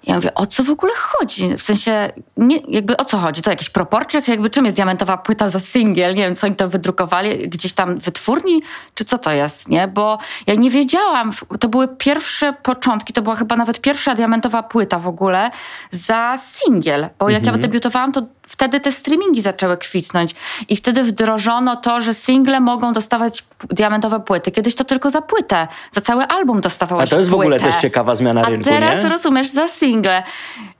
[0.07, 1.57] Ja mówię, o co w ogóle chodzi?
[1.57, 3.43] W sensie, nie, jakby o co chodzi?
[3.43, 4.29] To jakiś proporczyk?
[4.29, 6.15] Jakby czym jest diamentowa płyta za singiel?
[6.15, 8.63] Nie wiem, co oni to wydrukowali gdzieś tam wytwórni?
[8.95, 9.89] Czy co to jest, nie?
[9.89, 14.99] Bo ja nie wiedziałam, to były pierwsze początki, to była chyba nawet pierwsza diamentowa płyta
[14.99, 15.51] w ogóle
[15.91, 17.09] za singiel.
[17.19, 17.57] Bo jak mhm.
[17.57, 20.35] ja debiutowałam, to wtedy te streamingi zaczęły kwitnąć
[20.69, 24.51] i wtedy wdrożono to, że single mogą dostawać diamentowe płyty.
[24.51, 27.51] Kiedyś to tylko za płytę, za cały album dostawałeś A to jest płytę.
[27.51, 29.11] w ogóle też ciekawa zmiana A rynku, A teraz nie?
[29.11, 30.23] rozumiesz, za single.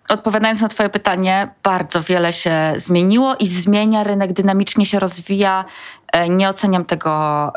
[0.09, 5.65] Odpowiadając na twoje pytanie, bardzo wiele się zmieniło i zmienia, rynek dynamicznie się rozwija.
[6.13, 7.11] E, nie oceniam tego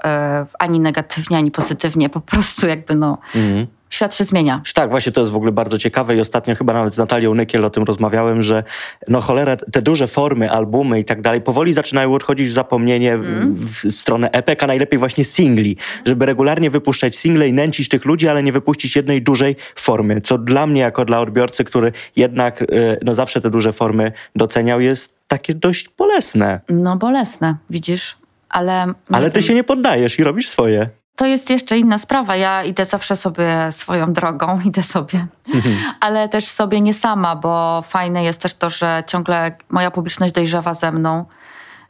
[0.03, 2.09] e, ani negatywnie, ani pozytywnie.
[2.09, 3.17] Po prostu jakby no...
[3.35, 4.61] Mhm świat się zmienia.
[4.73, 7.65] Tak, właśnie to jest w ogóle bardzo ciekawe i ostatnio chyba nawet z Natalią Nykiel
[7.65, 8.63] o tym rozmawiałem, że
[9.07, 13.55] no cholera, te duże formy, albumy i tak dalej powoli zaczynają odchodzić w zapomnienie mm.
[13.55, 18.05] w, w, stronę epek, a najlepiej właśnie singli, żeby regularnie wypuszczać single i nęcić tych
[18.05, 22.61] ludzi, ale nie wypuścić jednej dużej formy, co dla mnie jako dla odbiorcy, który jednak
[22.61, 22.65] e,
[23.03, 26.61] no zawsze te duże formy doceniał, jest takie dość bolesne.
[26.69, 28.17] No bolesne, widzisz,
[28.49, 28.93] ale...
[29.11, 32.35] Ale ty się nie poddajesz i robisz swoje to jest jeszcze inna sprawa.
[32.35, 35.75] Ja idę zawsze sobie swoją drogą, idę sobie, mhm.
[35.99, 40.73] ale też sobie nie sama, bo fajne jest też to, że ciągle moja publiczność dojrzewa
[40.73, 41.25] ze mną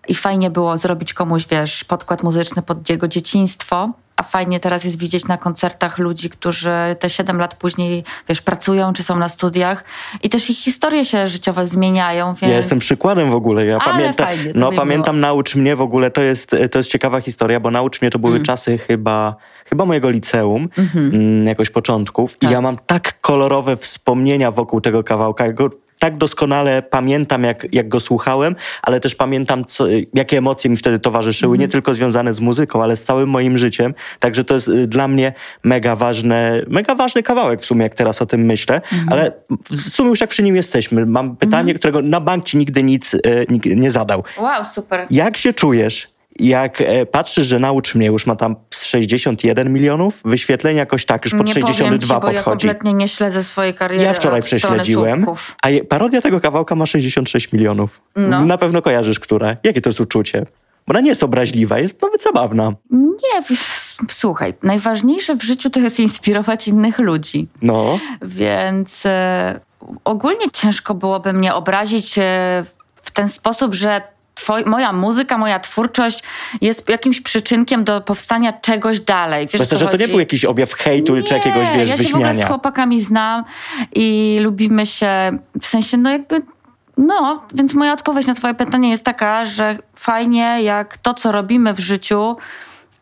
[0.07, 4.99] i fajnie było zrobić komuś, wiesz, podkład muzyczny pod jego dzieciństwo a fajnie teraz jest
[4.99, 9.83] widzieć na koncertach ludzi, którzy te 7 lat później, wiesz, pracują czy są na studiach
[10.23, 12.27] i też ich historie się życiowe zmieniają.
[12.27, 12.51] Więc...
[12.51, 13.65] Ja jestem przykładem w ogóle.
[13.65, 15.27] Ja pamiętam, fajnie, no pamiętam było.
[15.27, 18.33] Naucz mnie w ogóle, to jest, to jest ciekawa historia, bo Naucz mnie to były
[18.33, 18.45] mm.
[18.45, 21.47] czasy chyba chyba mojego liceum, mm -hmm.
[21.47, 22.37] jakoś początków.
[22.37, 22.49] Tak.
[22.49, 25.45] I ja mam tak kolorowe wspomnienia wokół tego kawałka.
[25.45, 30.69] Ja go tak doskonale pamiętam, jak, jak go słuchałem, ale też pamiętam, co, jakie emocje
[30.69, 33.93] mi wtedy towarzyszyły, nie tylko związane z muzyką, ale z całym moim życiem.
[34.19, 38.21] Także to jest y, dla mnie mega ważne, mega ważny kawałek w sumie, jak teraz
[38.21, 38.81] o tym myślę,
[39.11, 39.31] ale
[39.63, 43.15] w sumie już jak przy nim jesteśmy, mam pytanie, którego na bank ci nigdy nic
[43.49, 44.23] nikt nie zadał.
[44.37, 45.07] Wow, super.
[45.09, 48.55] Jak się czujesz, jak e, patrzysz, że naucz mnie, już ma tam
[48.99, 52.67] 61 milionów wyświetleń, jakoś tak, już pod nie 62 powiem ci, podchodzi.
[52.67, 55.25] ja kompletnie nie śledzę swojej kariery Ja wczoraj prześledziłem,
[55.61, 58.01] a je, parodia tego kawałka ma 66 milionów.
[58.15, 58.45] No.
[58.45, 59.57] Na pewno kojarzysz, które.
[59.63, 60.45] Jakie to jest uczucie?
[60.87, 62.73] Bo ona nie jest obraźliwa, jest nawet zabawna.
[62.91, 63.57] Nie,
[64.09, 67.47] słuchaj, najważniejsze w życiu to jest inspirować innych ludzi.
[67.61, 69.59] No, Więc e,
[70.03, 72.65] ogólnie ciężko byłoby mnie obrazić e,
[73.03, 74.01] w ten sposób, że
[74.35, 76.23] twoj, moja muzyka, moja twórczość
[76.61, 79.47] jest jakimś przyczynkiem do powstania czegoś dalej.
[79.47, 80.11] Wiesz, myślę, że to nie chodzi?
[80.11, 82.47] był jakiś objaw hejtu czy jakiegoś, wiesz, ja się w ogóle z wyśmiania.
[82.47, 83.43] chłopakami znam
[83.95, 86.41] i lubimy się, w sensie, no jakby,
[86.97, 91.73] no, więc moja odpowiedź na twoje pytanie jest taka, że fajnie jak to, co robimy
[91.73, 92.37] w życiu,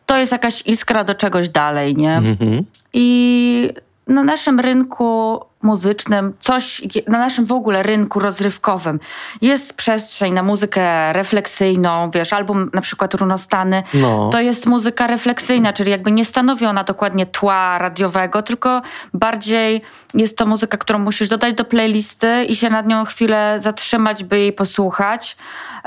[0.06, 2.16] to jest jakaś iskra do czegoś dalej, nie?
[2.16, 2.64] Mhm.
[2.92, 3.70] I
[4.06, 9.00] na naszym rynku muzycznym, coś, na naszym w ogóle rynku rozrywkowym
[9.42, 14.30] jest przestrzeń na muzykę refleksyjną, wiesz, album na przykład Runostany, No.
[14.32, 18.82] to jest muzyka refleksyjna, czyli jakby nie stanowi ona dokładnie tła radiowego, tylko
[19.14, 19.82] bardziej
[20.14, 24.38] jest to muzyka, którą musisz dodać do playlisty i się nad nią chwilę zatrzymać, by
[24.38, 25.36] jej posłuchać.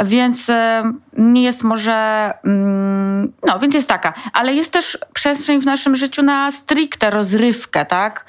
[0.06, 0.84] Więc e,
[1.18, 2.34] nie jest może.
[2.46, 4.14] mm, No, więc jest taka.
[4.34, 8.26] Ale jest też przestrzeń w naszym życiu na stricte rozrywkę, tak?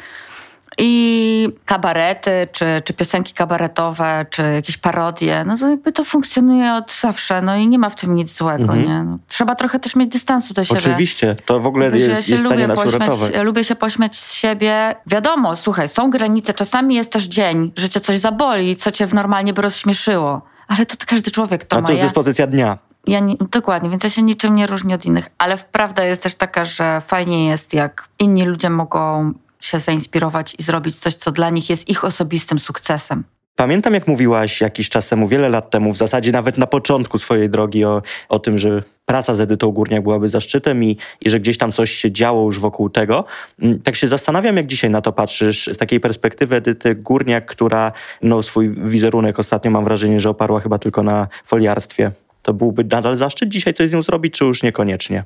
[0.80, 6.92] I kabarety, czy, czy piosenki kabaretowe, czy jakieś parodie, no to jakby to funkcjonuje od
[6.92, 9.04] zawsze, no i nie ma w tym nic złego, nie?
[9.04, 10.80] No, trzeba trochę też mieć dystansu do siebie.
[10.80, 13.32] Oczywiście, to w ogóle Wiesz, jest, jest w stanie nas pośmiać, uratować.
[13.44, 14.94] lubię się pośmiać z siebie.
[15.06, 19.14] Wiadomo, słuchaj, są granice, czasami jest też dzień, że cię coś zaboli, co cię w
[19.14, 20.42] normalnie by rozśmieszyło.
[20.68, 21.86] Ale to każdy człowiek to A ma.
[21.86, 22.78] to jest Ja, dyspozycja dnia.
[23.06, 25.30] ja nie, dokładnie, więc ja się niczym nie różnię od innych.
[25.38, 29.32] Ale prawda jest też taka, że fajnie jest, jak inni ludzie mogą
[29.68, 33.24] się zainspirować i zrobić coś, co dla nich jest ich osobistym sukcesem.
[33.56, 37.50] Pamiętam, jak mówiłaś jakiś czas temu, wiele lat temu, w zasadzie nawet na początku swojej
[37.50, 41.58] drogi o, o tym, że praca z Edytą Górniak byłaby zaszczytem i, i że gdzieś
[41.58, 43.24] tam coś się działo już wokół tego.
[43.62, 47.92] Mm, Tak się zastanawiam, jak dzisiaj na to patrzysz z takiej perspektywy Edyty Górniak, która
[48.22, 52.12] no, swój wizerunek ostatnio mam wrażenie, że oparła chyba tylko na foliarstwie.
[52.42, 55.24] To byłby nadal zaszczyt dzisiaj coś z nią zrobić, czy już niekoniecznie?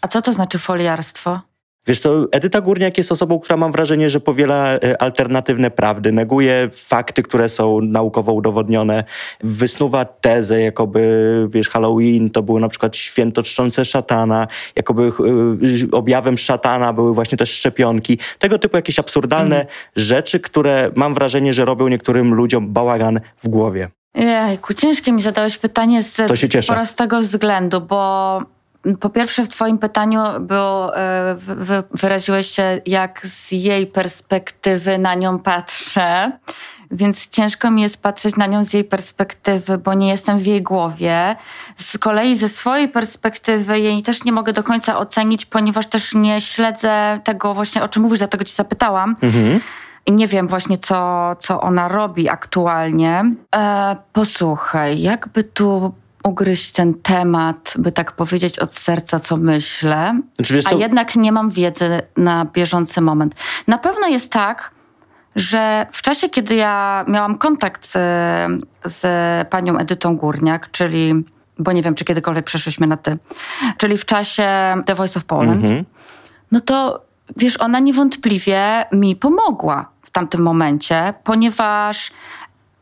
[0.00, 1.40] A co to znaczy foliarstwo?
[1.88, 6.68] Wiesz co, Edyta Górniak jest osobą, która mam wrażenie, że powiela e, alternatywne prawdy, neguje
[6.72, 9.04] fakty, które są naukowo udowodnione,
[9.40, 14.46] wysnuwa tezę, jakoby, wiesz, Halloween to było na przykład święto czczące szatana,
[14.76, 18.18] jakoby e, objawem szatana były właśnie też szczepionki.
[18.38, 23.88] Tego typu jakieś absurdalne rzeczy, które mam wrażenie, że robią niektórym ludziom bałagan w głowie.
[24.14, 26.72] Jejku, ciężkie mi zadałeś pytanie z To się cieszę.
[26.72, 28.42] prostego względu, bo
[29.00, 34.98] po pierwsze w twoim pytaniu było, e, wy- wy- wyraziłeś się, jak z jej perspektywy
[34.98, 36.32] na nią patrzę,
[36.90, 40.62] więc ciężko mi jest patrzeć na nią z jej perspektywy, bo nie jestem w jej
[40.62, 41.36] głowie.
[41.76, 46.40] Z kolei ze swojej perspektywy jej też nie mogę do końca ocenić, ponieważ też nie
[46.40, 49.16] śledzę tego właśnie, o czym mówisz, dlatego ci zapytałam.
[49.22, 49.60] Mhm.
[50.06, 53.24] I nie wiem właśnie, co, co ona robi aktualnie.
[53.56, 55.94] E, posłuchaj, jakby tu
[56.28, 61.32] ugryźć ten temat, by tak powiedzieć od serca, co myślę, Znaczy, a co, jednak nie
[61.32, 63.34] mam wiedzy na bieżący moment.
[63.66, 64.70] Na pewno jest tak,
[65.36, 67.92] że w czasie, kiedy ja miałam kontakt z,
[68.84, 69.02] z
[69.48, 71.14] panią Edytą Górniak, czyli,
[71.58, 73.18] bo nie wiem, czy kiedykolwiek przeszłyśmy na ty,
[73.76, 74.48] czyli w czasie
[74.86, 75.84] The Voice of Poland, Mhm.
[76.52, 77.04] no to
[77.36, 82.10] wiesz, ona niewątpliwie mi pomogła w tamtym momencie, ponieważ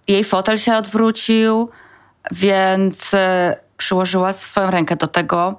[0.09, 1.68] jej fotel się odwrócił,
[2.33, 5.59] więc e, przyłożyła swoją rękę do tego,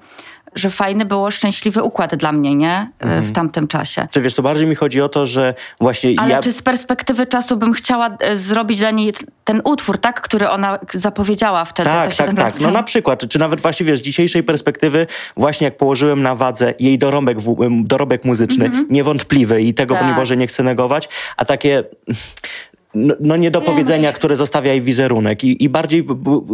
[0.56, 2.90] że fajny było szczęśliwy układ dla mnie, nie?
[3.00, 4.08] E, W tamtym czasie.
[4.12, 6.40] Czy wiesz, to bardziej mi chodzi o to, że właśnie Ale ja...
[6.40, 10.22] czy z perspektywy czasu bym chciała e, zrobić dla niej ten utwór, tak?
[10.22, 11.90] Który ona zapowiedziała wtedy.
[11.90, 12.60] Tak, tak, tak.
[12.60, 16.74] No na przykład, czy nawet właśnie wiesz, z dzisiejszej perspektywy, właśnie jak położyłem na wadze
[16.80, 20.16] jej dorobek, w- dorobek muzyczny, niewątpliwy i tego, tak.
[20.16, 21.84] Boże, nie chcę negować, a takie...
[22.98, 26.08] No, no niedopowiedzenia, które zostawia jej wizerunek i, i bardziej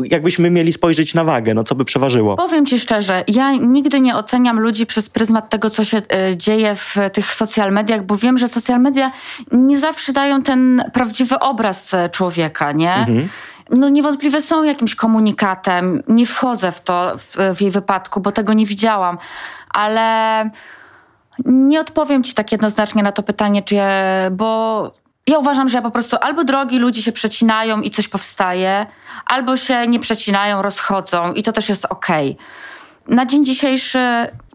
[0.03, 2.35] jakbyśmy mieli spojrzeć na wagę, no co by przeważyło.
[2.35, 6.75] Powiem ci szczerze, ja nigdy nie oceniam ludzi przez pryzmat tego, co się e, dzieje
[6.75, 9.11] w tych social mediach, bo wiem, że social media
[9.51, 12.95] nie zawsze dają ten prawdziwy obraz e, człowieka, nie?
[12.95, 13.29] Mhm.
[13.69, 16.03] No niewątpliwie są jakimś komunikatem.
[16.07, 19.17] Nie wchodzę w to w, w jej wypadku, bo tego nie widziałam,
[19.69, 20.49] ale
[21.45, 23.87] nie odpowiem ci tak jednoznacznie na to pytanie, czy ja,
[24.31, 28.85] bo Ja uważam, że po prostu albo drogi ludzi się przecinają i coś powstaje,
[29.25, 32.31] albo się nie przecinają, rozchodzą i to też jest okej.
[32.31, 33.15] Okay.
[33.15, 33.99] Na dzień dzisiejszy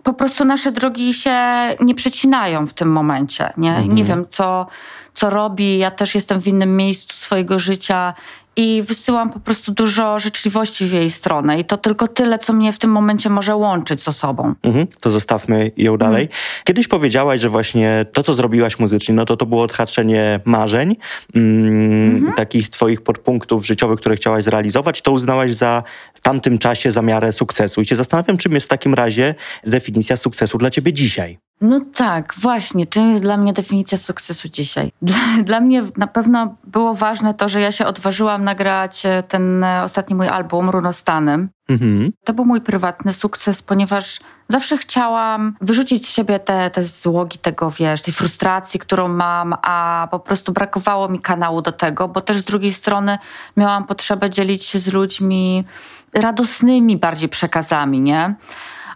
[0.03, 1.37] po prostu nasze drogi się
[1.81, 3.53] nie przecinają w tym momencie.
[3.57, 3.95] Nie, mhm.
[3.95, 4.67] nie wiem, co,
[5.13, 5.79] co robi.
[5.79, 8.15] Ja też jestem w innym miejscu swojego życia
[8.59, 11.61] i wysyłam po prostu dużo życzliwości w jej stronę.
[11.61, 14.55] I to tylko tyle, co mnie w tym momencie może łączyć z osobą.
[14.63, 16.23] Mhm, to zostawmy ją dalej.
[16.23, 16.41] Mhm.
[16.65, 20.97] Kiedyś powiedziałaś, że właśnie to, co zrobiłaś muzycznie, no to to było odhaczenie marzeń,
[21.35, 22.35] mm, mhm.
[22.37, 25.03] takich twoich podpunktów życiowych, które chciałaś zrealizować.
[25.03, 25.83] To uznałaś za
[26.15, 27.81] w tamtym czasie za miarę sukcesu.
[27.81, 31.48] I się zastanawiam, czym jest w takim razie definicja sukcesu dla ciebie dzisiaj.
[31.61, 32.87] No tak, właśnie.
[32.87, 34.93] Czym jest dla mnie definicja sukcesu dzisiaj?
[35.03, 39.65] Dla, dla, mnie na pewno było ważne to, że ja się odważyłam nagrać e, ten
[39.65, 41.49] e, ostatni mój album Runostanem.
[41.69, 42.13] Mhm.
[42.25, 47.71] To był mój prywatny sukces, ponieważ zawsze chciałam wyrzucić z siebie te, te złogi tego,
[47.71, 52.37] wiesz, tej frustracji, którą mam, a po prostu brakowało mi kanału do tego, bo też
[52.37, 53.19] z drugiej strony
[53.57, 55.65] miałam potrzebę dzielić się z ludźmi
[56.15, 58.35] radosnymi bardziej przekazami, nie?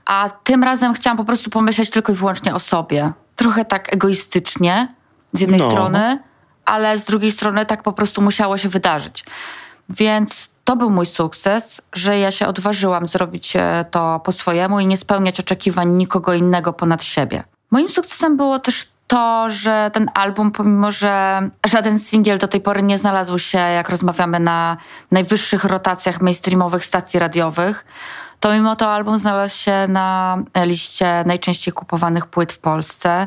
[0.04, 3.12] A tym razem chciałam po prostu pomyśleć tylko i wyłącznie o sobie.
[3.36, 4.94] Trochę tak egoistycznie
[5.32, 5.70] z jednej no.
[5.70, 6.18] strony,
[6.64, 9.24] ale z drugiej strony tak po prostu musiało się wydarzyć.
[9.88, 14.86] Więc to był mój sukces, że ja się odważyłam zrobić e, to po swojemu i
[14.86, 17.44] nie spełniać oczekiwań nikogo innego ponad siebie.
[17.70, 22.82] Moim sukcesem było też to, że ten album, pomimo że żaden singiel do tej pory
[22.82, 24.76] nie znalazł się, jak rozmawiamy na
[25.10, 27.84] najwyższych rotacjach mainstreamowych stacji radiowych,
[28.42, 33.26] to mimo to album znalazł się na liście najczęściej kupowanych płyt w Polsce,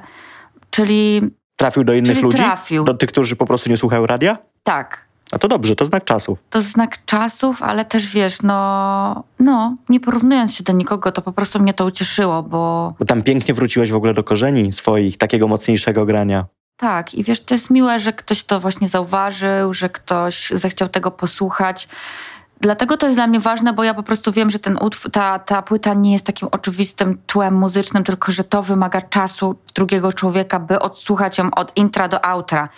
[0.69, 1.21] czyli...
[1.56, 2.38] Trafił do innych ludzi?
[2.38, 2.84] Trafił.
[2.84, 4.38] Do tych, którzy po prostu nie słuchają radia?
[4.63, 5.06] Tak.
[5.32, 6.39] A to dobrze, to znak czasów.
[6.49, 11.32] To znak czasów, ale też wiesz, no, no, nie porównując się do nikogo, to po
[11.32, 12.93] prostu mnie to ucieszyło, bo...
[12.99, 16.45] Bo tam pięknie wróciłeś w ogóle do korzeni swoich, takiego mocniejszego grania.
[16.78, 21.12] Tak, i wiesz, to jest miłe, że ktoś to właśnie zauważył, że ktoś zechciał tego
[21.12, 21.88] posłuchać.
[22.65, 25.39] Dlatego to jest dla mnie ważne, bo ja po prostu wiem, że ten utwór, ta,
[25.39, 30.60] ta płyta nie jest takim oczywistym tłem muzycznym, tylko że to wymaga czasu drugiego człowieka,
[30.60, 32.69] by odsłuchać ją od intra do outra.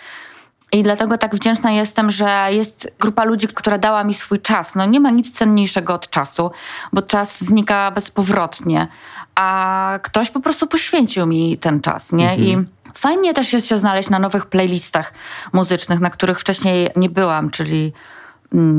[0.72, 4.74] I dlatego tak wdzięczna jestem, że jest grupa ludzi, która dała mi swój czas.
[4.74, 6.50] No nie ma nic cenniejszego od czasu,
[6.92, 8.88] bo czas znika bezpowrotnie,
[9.34, 12.30] a ktoś po prostu poświęcił mi ten czas, nie?
[12.30, 12.48] Mhm.
[12.48, 15.12] I fajnie też jest się znaleźć na nowych playlistach
[15.52, 17.92] muzycznych, na których wcześniej nie byłam, czyli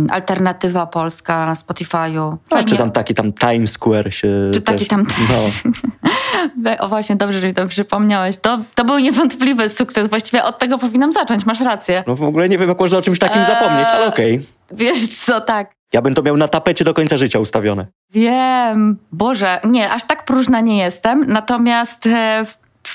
[0.09, 2.37] alternatywa polska na Spotify'u.
[2.49, 5.05] A, czy tam taki tam Times Square się Czy taki tam...
[5.29, 6.71] No.
[6.85, 8.37] o właśnie, dobrze, że mi to przypomniałeś.
[8.37, 10.07] To, to był niewątpliwy sukces.
[10.07, 12.03] Właściwie od tego powinnam zacząć, masz rację.
[12.07, 14.33] No w ogóle nie wiem, jak można o czymś takim eee, zapomnieć, ale okej.
[14.33, 14.45] Okay.
[14.71, 15.71] Wiesz co, tak.
[15.93, 17.87] Ja bym to miał na tapecie do końca życia ustawione.
[18.11, 18.97] Wiem.
[19.11, 21.25] Boże, nie, aż tak próżna nie jestem.
[21.27, 22.45] Natomiast e,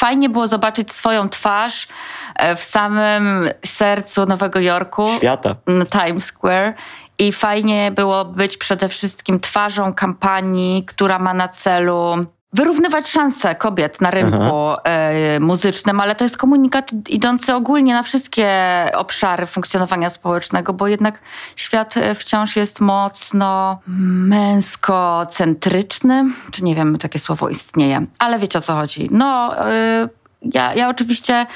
[0.05, 1.89] fajnie było zobaczyć swoją twarz
[2.37, 5.09] e, w samym sercu Nowego Jorku.
[5.17, 5.57] Świata.
[5.91, 6.75] Times Square.
[7.19, 14.01] I fajnie było być przede wszystkim twarzą kampanii, która ma na celu wyrównywać szanse kobiet
[14.01, 14.73] na rynku
[15.37, 18.51] y, muzycznym, ale to jest komunikat idący ogólnie na wszystkie
[18.95, 21.19] obszary funkcjonowania społecznego, bo jednak
[21.57, 28.63] świat e, wciąż jest mocno męskocentryczny, czy nie wiem, takie słowo istnieje, ale wiecie o
[28.63, 29.09] co chodzi.
[29.13, 30.09] No, y,
[30.43, 31.47] ja, ja oczywiście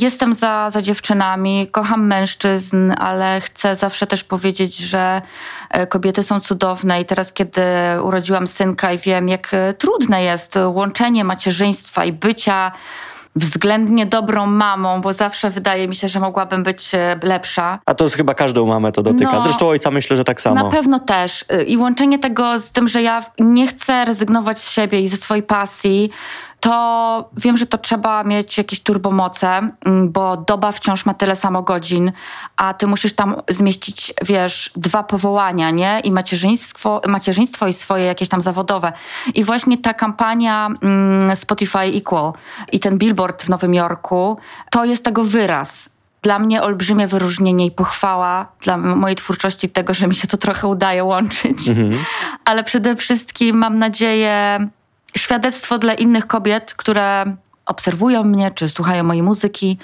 [0.00, 5.22] Jestem za, za dziewczynami, kocham mężczyzn, ale chcę zawsze też powiedzieć, że
[5.70, 7.62] e, kobiety są cudowne i teraz, kiedy
[8.02, 12.72] urodziłam synka i wiem, jak e, trudne jest łączenie macierzyństwa i bycia
[13.36, 17.78] względnie dobrą mamą, bo zawsze wydaje mi się, że mogłabym być e, lepsza.
[17.86, 19.32] A to jest chyba każdą mamę to dotyka.
[19.32, 20.64] No, Zresztą ojca myślę, że tak samo.
[20.64, 21.44] Na pewno też.
[21.66, 25.42] I łączenie tego z tym, że ja nie chcę rezygnować z siebie i ze swojej
[25.42, 26.10] pasji,
[26.60, 29.48] to wiem, że to trzeba mieć jakieś turbomoce,
[29.84, 32.12] mm, bo doba wciąż ma tyle samo godzin,
[32.56, 36.00] a ty musisz tam zmieścić, wiesz, dwa powołania, nie?
[36.04, 38.92] I macierzyństwo, macierzyństwo i swoje jakieś tam zawodowe.
[39.34, 42.32] I właśnie ta kampania mm, Spotify Equal
[42.72, 44.38] i ten billboard w Nowym Jorku,
[44.70, 45.90] to jest tego wyraz
[46.22, 50.68] dla mnie olbrzymie wyróżnienie i pochwała dla mojej twórczości tego, że mi się to trochę
[50.68, 51.68] udaje łączyć.
[51.68, 51.98] Mhm.
[52.44, 54.68] Ale przede wszystkim mam nadzieję,
[55.16, 59.78] świadectwo dla innych kobiet, które obserwują mnie czy słuchają mojej muzyki,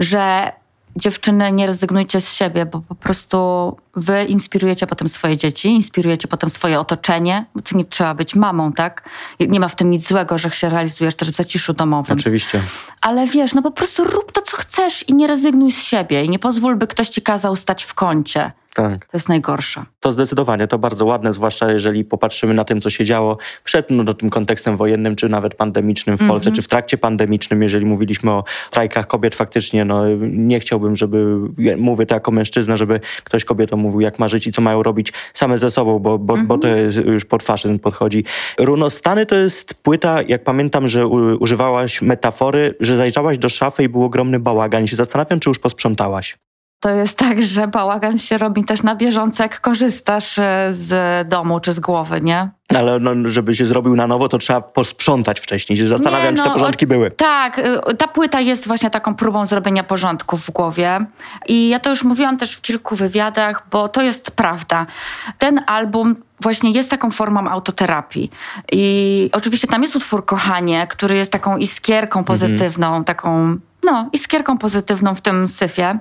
[0.00, 0.52] że
[0.96, 6.50] dziewczyny, nie rezygnujcie z siebie, bo po prostu wy inspirujecie potem swoje dzieci, inspirujecie potem
[6.50, 9.08] swoje otoczenie, bo to nie trzeba być mamą, tak?
[9.40, 12.16] Nie ma w tym nic złego, że się realizujesz też w zaciszu domowym.
[12.18, 12.60] Oczywiście.
[13.00, 16.28] Ale wiesz, no po prostu rób to, co chcesz i nie rezygnuj z siebie i
[16.28, 18.52] nie pozwól, by ktoś ci kazał stać w kącie.
[18.82, 19.06] Tak.
[19.06, 19.84] To jest najgorsze.
[20.00, 24.14] To zdecydowanie, to bardzo ładne, zwłaszcza jeżeli popatrzymy na tym, co się działo przed no,
[24.14, 26.56] tym kontekstem wojennym, czy nawet pandemicznym w Polsce, mm -hmm.
[26.56, 31.36] czy w trakcie pandemicznym, jeżeli mówiliśmy o strajkach kobiet, faktycznie no, nie chciałbym, żeby,
[31.76, 35.12] mówię to jako mężczyzna, żeby ktoś kobietom mówił, jak ma żyć i co mają robić
[35.34, 36.48] same ze sobą, bo, bo, mm -hmm.
[36.48, 36.86] bo to mhm.
[36.86, 38.24] jest już pod faszyzm podchodzi.
[38.58, 44.04] Runostany to jest płyta, jak pamiętam, że używałaś metafory, że zajrzałaś do szafy i był
[44.04, 44.84] ogromny bałagan.
[44.84, 46.38] I się zastanawiam, czy już posprzątałaś.
[46.80, 51.60] To jest tak, że bałagan się robi też na bieżąco, jak korzystasz e, z domu
[51.60, 52.48] czy z głowy, nie?
[52.68, 55.76] Ale no, żeby się zrobił na nowo, to trzeba posprzątać wcześniej.
[55.76, 57.10] Się zastanawiam, nie, no, czy te no, porządki były.
[57.10, 61.06] Tak, y, ta płyta jest właśnie taką próbą zrobienia porządków w głowie.
[61.48, 64.86] I ja to już mówiłam też w kilku wywiadach, bo to jest prawda.
[65.38, 68.30] Ten album właśnie jest taką formą autoterapii.
[68.72, 73.04] I oczywiście tam jest utwór Kochanie, który jest taką iskierką pozytywną, mhm.
[73.04, 75.98] taką, no, iskierką pozytywną w tym syfie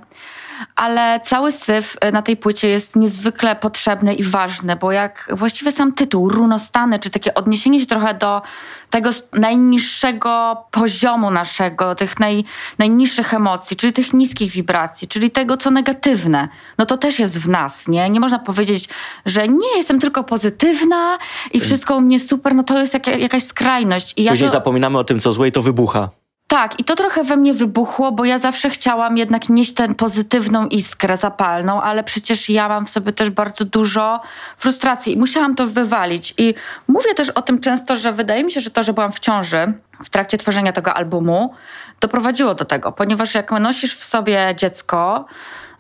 [0.76, 5.72] ale cały syf e, na tej płycie jest niezwykle potrzebny i ważny, bo jak właściwie
[5.72, 8.42] sam tytuł, runostany, czy takie odniesienie się trochę do
[8.90, 12.44] tego najniższego poziomu naszego, tych naj,
[12.80, 16.48] najniższych emocji, czyli tych niskich wibracji, czyli tego, co negatywne,
[16.78, 18.10] no to też jest w nas, nie?
[18.10, 18.90] Nie można powiedzieć,
[19.26, 21.18] że nie, jestem tylko pozytywna
[21.54, 24.12] i wszystko u mnie super, no to jest jaka, jakaś skrajność.
[24.12, 24.52] I Później ja to...
[24.52, 26.10] zapominamy o tym, co złe i to wybucha.
[26.48, 30.68] Tak, i to trochę we mnie wybuchło, bo ja zawsze chciałam jednak nieść tę pozytywną
[30.68, 34.22] iskrę zapalną, ale przecież ja mam w sobie też bardzo dużo
[34.58, 36.34] frustracji i musiałam to wywalić.
[36.38, 36.54] I
[36.88, 39.74] mówię też o tym często, że wydaje mi się, że to, że byłam w ciąży
[40.04, 41.54] w trakcie tworzenia tego albumu,
[42.00, 45.26] doprowadziło do tego, ponieważ jak nosisz w sobie dziecko,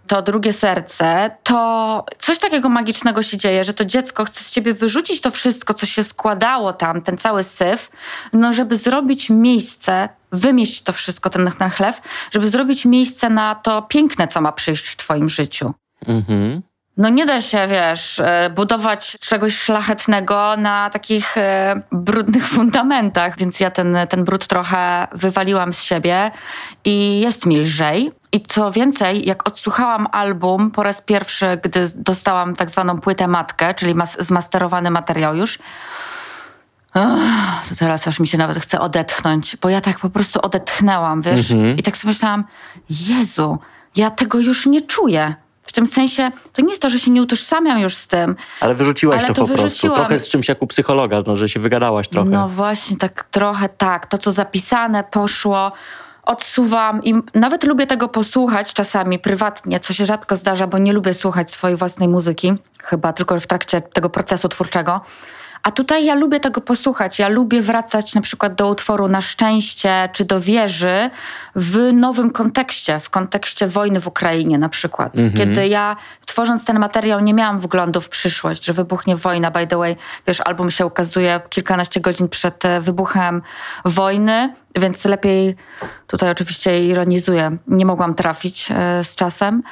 [0.07, 4.73] to drugie serce, to coś takiego magicznego się dzieje, że to dziecko chce z ciebie
[4.73, 7.89] wyrzucić to wszystko, co się składało tam, ten cały syf,
[8.33, 11.95] no żeby zrobić miejsce, wymieść to wszystko, ten, ten chleb,
[12.31, 15.73] żeby zrobić miejsce na to piękne, co ma przyjść w twoim życiu.
[16.07, 16.61] Mhm.
[16.97, 23.59] No nie da się, wiesz, e, budować czegoś szlachetnego na takich e, brudnych fundamentach, więc
[23.59, 26.31] ja ten, ten brud trochę wywaliłam z siebie
[26.85, 28.11] i jest mi lżej.
[28.31, 33.73] I co więcej, jak odsłuchałam album po raz pierwszy, gdy dostałam tak zwaną płytę matkę,
[33.73, 35.59] czyli mas zmasterowany materiał już,
[37.69, 41.51] to teraz aż mi się nawet chce odetchnąć, bo ja tak po prostu odetchnęłam, wiesz?
[41.51, 41.77] Mhm.
[41.77, 42.43] I tak sobie myślałam,
[42.89, 43.59] Jezu,
[43.95, 45.35] ja tego już nie czuję.
[45.63, 48.35] W tym sensie, to nie jest to, że się nie utożsamiam już z tym.
[48.59, 49.89] Ale wyrzuciłaś ale to, to po prostu.
[49.89, 52.29] Trochę z czymś jak u psychologa, no, że się wygadałaś trochę.
[52.29, 54.05] No właśnie, tak trochę tak.
[54.05, 55.71] To, co zapisane, poszło
[56.27, 61.13] odsuwam i nawet lubię tego posłuchać czasami prywatnie, co się rzadko zdarza, bo nie lubię
[61.13, 62.53] słuchać swojej własnej muzyki,
[62.83, 65.01] chyba tylko w trakcie tego procesu twórczego.
[65.63, 67.19] A tutaj ja lubię tego posłuchać.
[67.19, 71.09] Ja lubię wracać na przykład do utworu Na szczęście czy do wieży
[71.57, 75.15] w nowym kontekście, w kontekście wojny w Ukrainie na przykład.
[75.15, 75.33] Mhm.
[75.33, 75.95] Kiedy ja
[76.25, 79.51] tworząc ten materiał nie miałam wglądu w przyszłość, że wybuchnie wojna.
[79.51, 79.95] By the way,
[80.27, 83.41] wiesz, album się ukazuje kilkanaście godzin przed e, wybuchem
[83.85, 85.55] wojny więc lepiej,
[86.07, 89.63] tutaj oczywiście ironizuję, nie mogłam trafić e, z czasem.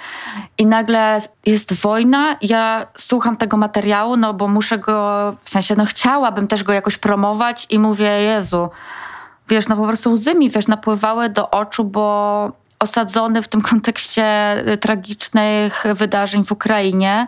[0.58, 5.86] I nagle jest wojna, ja słucham tego materiału, no bo muszę go, w sensie, no
[5.86, 8.70] chciałabym też go jakoś promować i mówię, Jezu,
[9.50, 14.24] wiesz, no po prostu łzy mi, wiesz, napływały do oczu, bo osadzony w tym kontekście
[14.24, 17.28] e, tragicznych wydarzeń w Ukrainie,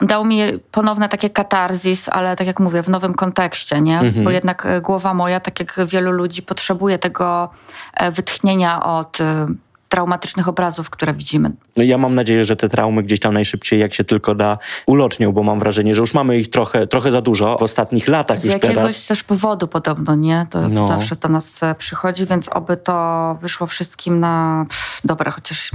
[0.00, 0.42] dał mi
[0.72, 4.00] ponowne takie katarzis, ale tak jak mówię, w nowym kontekście, nie?
[4.00, 4.24] Mhm.
[4.24, 7.50] Bo jednak e, głowa moja, tak jak wielu ludzi, potrzebuje tego
[7.94, 9.46] e, wytchnienia od e,
[9.88, 11.50] traumatycznych obrazów, które widzimy.
[11.76, 15.32] No ja mam nadzieję, że te traumy gdzieś tam najszybciej, jak się tylko da, ulotnią,
[15.32, 18.44] bo mam wrażenie, że już mamy ich trochę, trochę za dużo w ostatnich latach Z
[18.44, 19.06] już jakiegoś teraz.
[19.06, 20.46] też powodu podobno, nie?
[20.50, 20.80] To, no.
[20.80, 24.66] to zawsze do nas przychodzi, więc oby to wyszło wszystkim na...
[24.68, 25.70] Pff, dobra, chociaż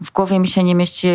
[0.00, 1.08] w głowie mi się nie mieści,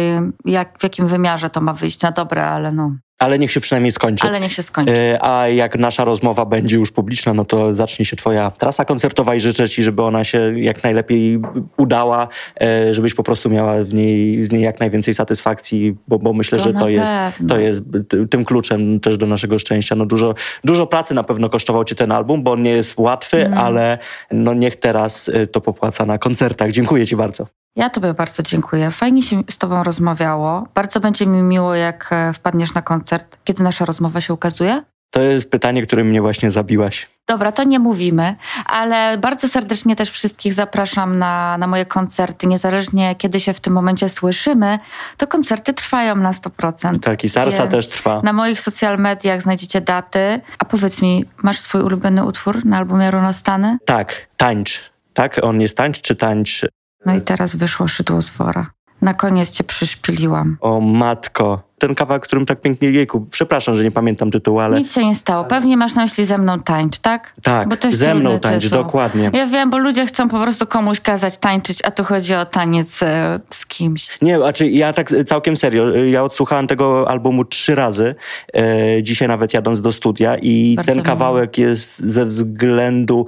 [0.46, 2.96] jak, w jakim wymiarze to ma wyjść na dobre, ale no.
[3.22, 4.28] Ale niech się przynajmniej skończy.
[4.28, 4.94] Ale niech się skończy.
[5.02, 9.36] E, a jak nasza rozmowa będzie już publiczna, no to zacznie się twoja trasa koncertowa
[9.36, 11.40] i życzę ci, żeby ona się jak najlepiej
[11.78, 12.28] udała,
[12.62, 16.58] e, żebyś po prostu miała w niej, z niej jak najwięcej satysfakcji, bo, bo myślę,
[16.58, 17.14] to że to jest,
[17.48, 17.82] to jest
[18.30, 19.96] tym kluczem też do naszego szczęścia.
[19.96, 23.46] No dużo, dużo pracy na pewno kosztował ci ten album, bo on nie jest łatwy,
[23.46, 23.58] mm.
[23.58, 23.98] ale
[24.32, 26.72] no niech teraz e, to popłaca na koncertach.
[26.72, 27.61] Dziękuję ci bardzo.
[27.76, 28.92] Ja Tobie bardzo dziękuję.
[28.92, 30.68] Fajnie się z Tobą rozmawiało.
[30.74, 33.38] Bardzo będzie mi miło, jak e, wpadniesz na koncert.
[33.44, 34.84] Kiedy nasza rozmowa się ukazuje?
[35.12, 37.08] To jest pytanie, które mnie właśnie zabiłaś.
[37.28, 42.48] Dobra, to nie mówimy, ale bardzo serdecznie też wszystkich zapraszam na, na moje koncerty.
[42.48, 44.80] Niezależnie kiedy się w tym momencie słyszymy,
[45.18, 47.00] to koncerty trwają na 100%.
[47.00, 48.22] Tak, i Sarsa też trwa.
[48.24, 50.42] Na moich social mediach znajdziecie daty.
[50.60, 53.78] A powiedz mi, masz swój ulubiony utwór na albumie Runostany?
[53.86, 54.92] Tak, tańcz.
[55.14, 56.66] Tak, on jest tańcz czy tańcz?
[57.06, 58.72] No i teraz wyszło szydło z wora.
[59.02, 60.58] Na koniec cię przyszpiliłam.
[60.62, 61.62] O matko.
[61.80, 63.28] Ten kawałek, którym tak pięknie jejku.
[63.32, 64.78] Przepraszam, że nie pamiętam tytułu, ale.
[64.80, 65.44] Nic się nie stało.
[65.44, 67.34] Pewnie masz na myśli ze mną tańcz, tak?
[67.44, 68.78] Tak, Bo to jest ze mną tańcz, tytuł.
[68.84, 69.32] dokładnie.
[69.34, 73.04] Ja wiem, bo ludzie chcą po prostu komuś kazać tańczyć, a tu chodzi o taniec
[73.04, 74.10] e, z kimś.
[74.22, 75.96] Nie, znaczy ja tak całkiem serio.
[75.96, 78.16] Ja odsłuchałem tego albumu trzy razy,
[78.56, 83.26] e, dzisiaj nawet jadąc do studia i Bardzo ten kawałek jest ze względu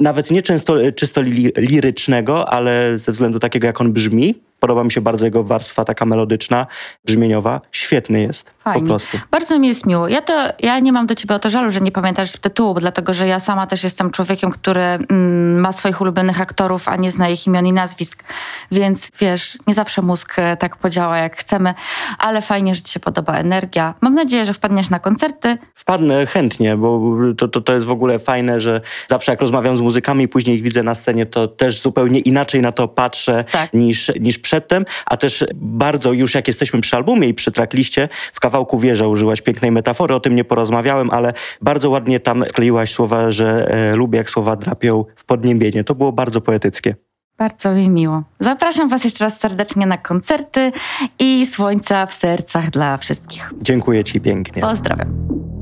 [0.00, 4.34] nawet nie często, czysto li, lirycznego, ale ze względu takiego, jak on brzmi.
[4.60, 6.66] Podoba mi się bardzo jego warstwa taka melodyczna,
[7.04, 7.60] brzmieniowa.
[7.72, 8.80] Świetny jest, Fajnie.
[8.80, 9.18] po prostu.
[9.30, 10.08] Bardzo mi jest miło.
[10.08, 12.80] Ja to, ja nie mam do ciebie o to żalu, że nie pamiętasz tytułu, bo
[12.80, 17.10] dlatego, że ja sama też jestem człowiekiem, który mm, ma swoich ulubionych aktorów, a nie
[17.10, 18.24] zna ich imion i nazwisk.
[18.72, 21.74] Więc wiesz, nie zawsze mózg e, tak podziała, jak chcemy,
[22.18, 23.94] ale fajnie, że ci się podoba energia.
[24.00, 25.58] Mam nadzieję, że wpadniesz na koncerty.
[25.74, 27.00] Wpadnę chętnie, bo
[27.38, 28.80] to, to, to jest w ogóle fajne, że
[29.10, 32.62] zawsze jak rozmawiam z muzykami i później ich widzę na scenie, to też zupełnie inaczej
[32.62, 33.72] na to patrzę Tak.
[33.74, 38.40] niż, niż przedtem, a też bardzo już jak jesteśmy przy albumie i przy trackliście, w
[38.40, 41.32] kawałku Wieża użyłaś pięknej metafory, o tym nie porozmawiałem, ale
[41.62, 45.84] bardzo ładnie tam skleiłaś słowa, że e, lubię jak słowa drapią w podniebienie.
[45.84, 46.94] To było bardzo poetyckie.
[47.38, 48.22] Bardzo mi miło.
[48.40, 50.72] Zapraszam Was jeszcze raz serdecznie na koncerty
[51.18, 53.52] i słońca w sercach dla wszystkich.
[53.62, 54.62] Dziękuję ci pięknie.
[54.62, 55.55] Pozdrawiam.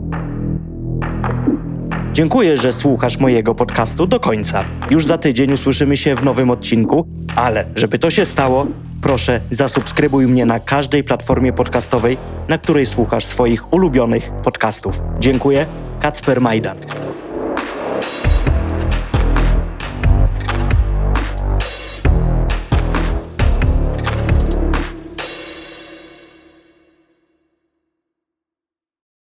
[2.14, 4.64] Dziękuję, że słuchasz mojego podcastu do końca.
[4.90, 7.06] Już za tydzień usłyszymy się w nowym odcinku,
[7.36, 8.66] ale żeby to się stało,
[9.02, 12.16] proszę zasubskrybuj mnie na każdej platformie podcastowej,
[12.48, 15.02] na której słuchasz swoich ulubionych podcastów.
[15.20, 15.66] Dziękuję.
[16.00, 16.76] Kacper Majdan.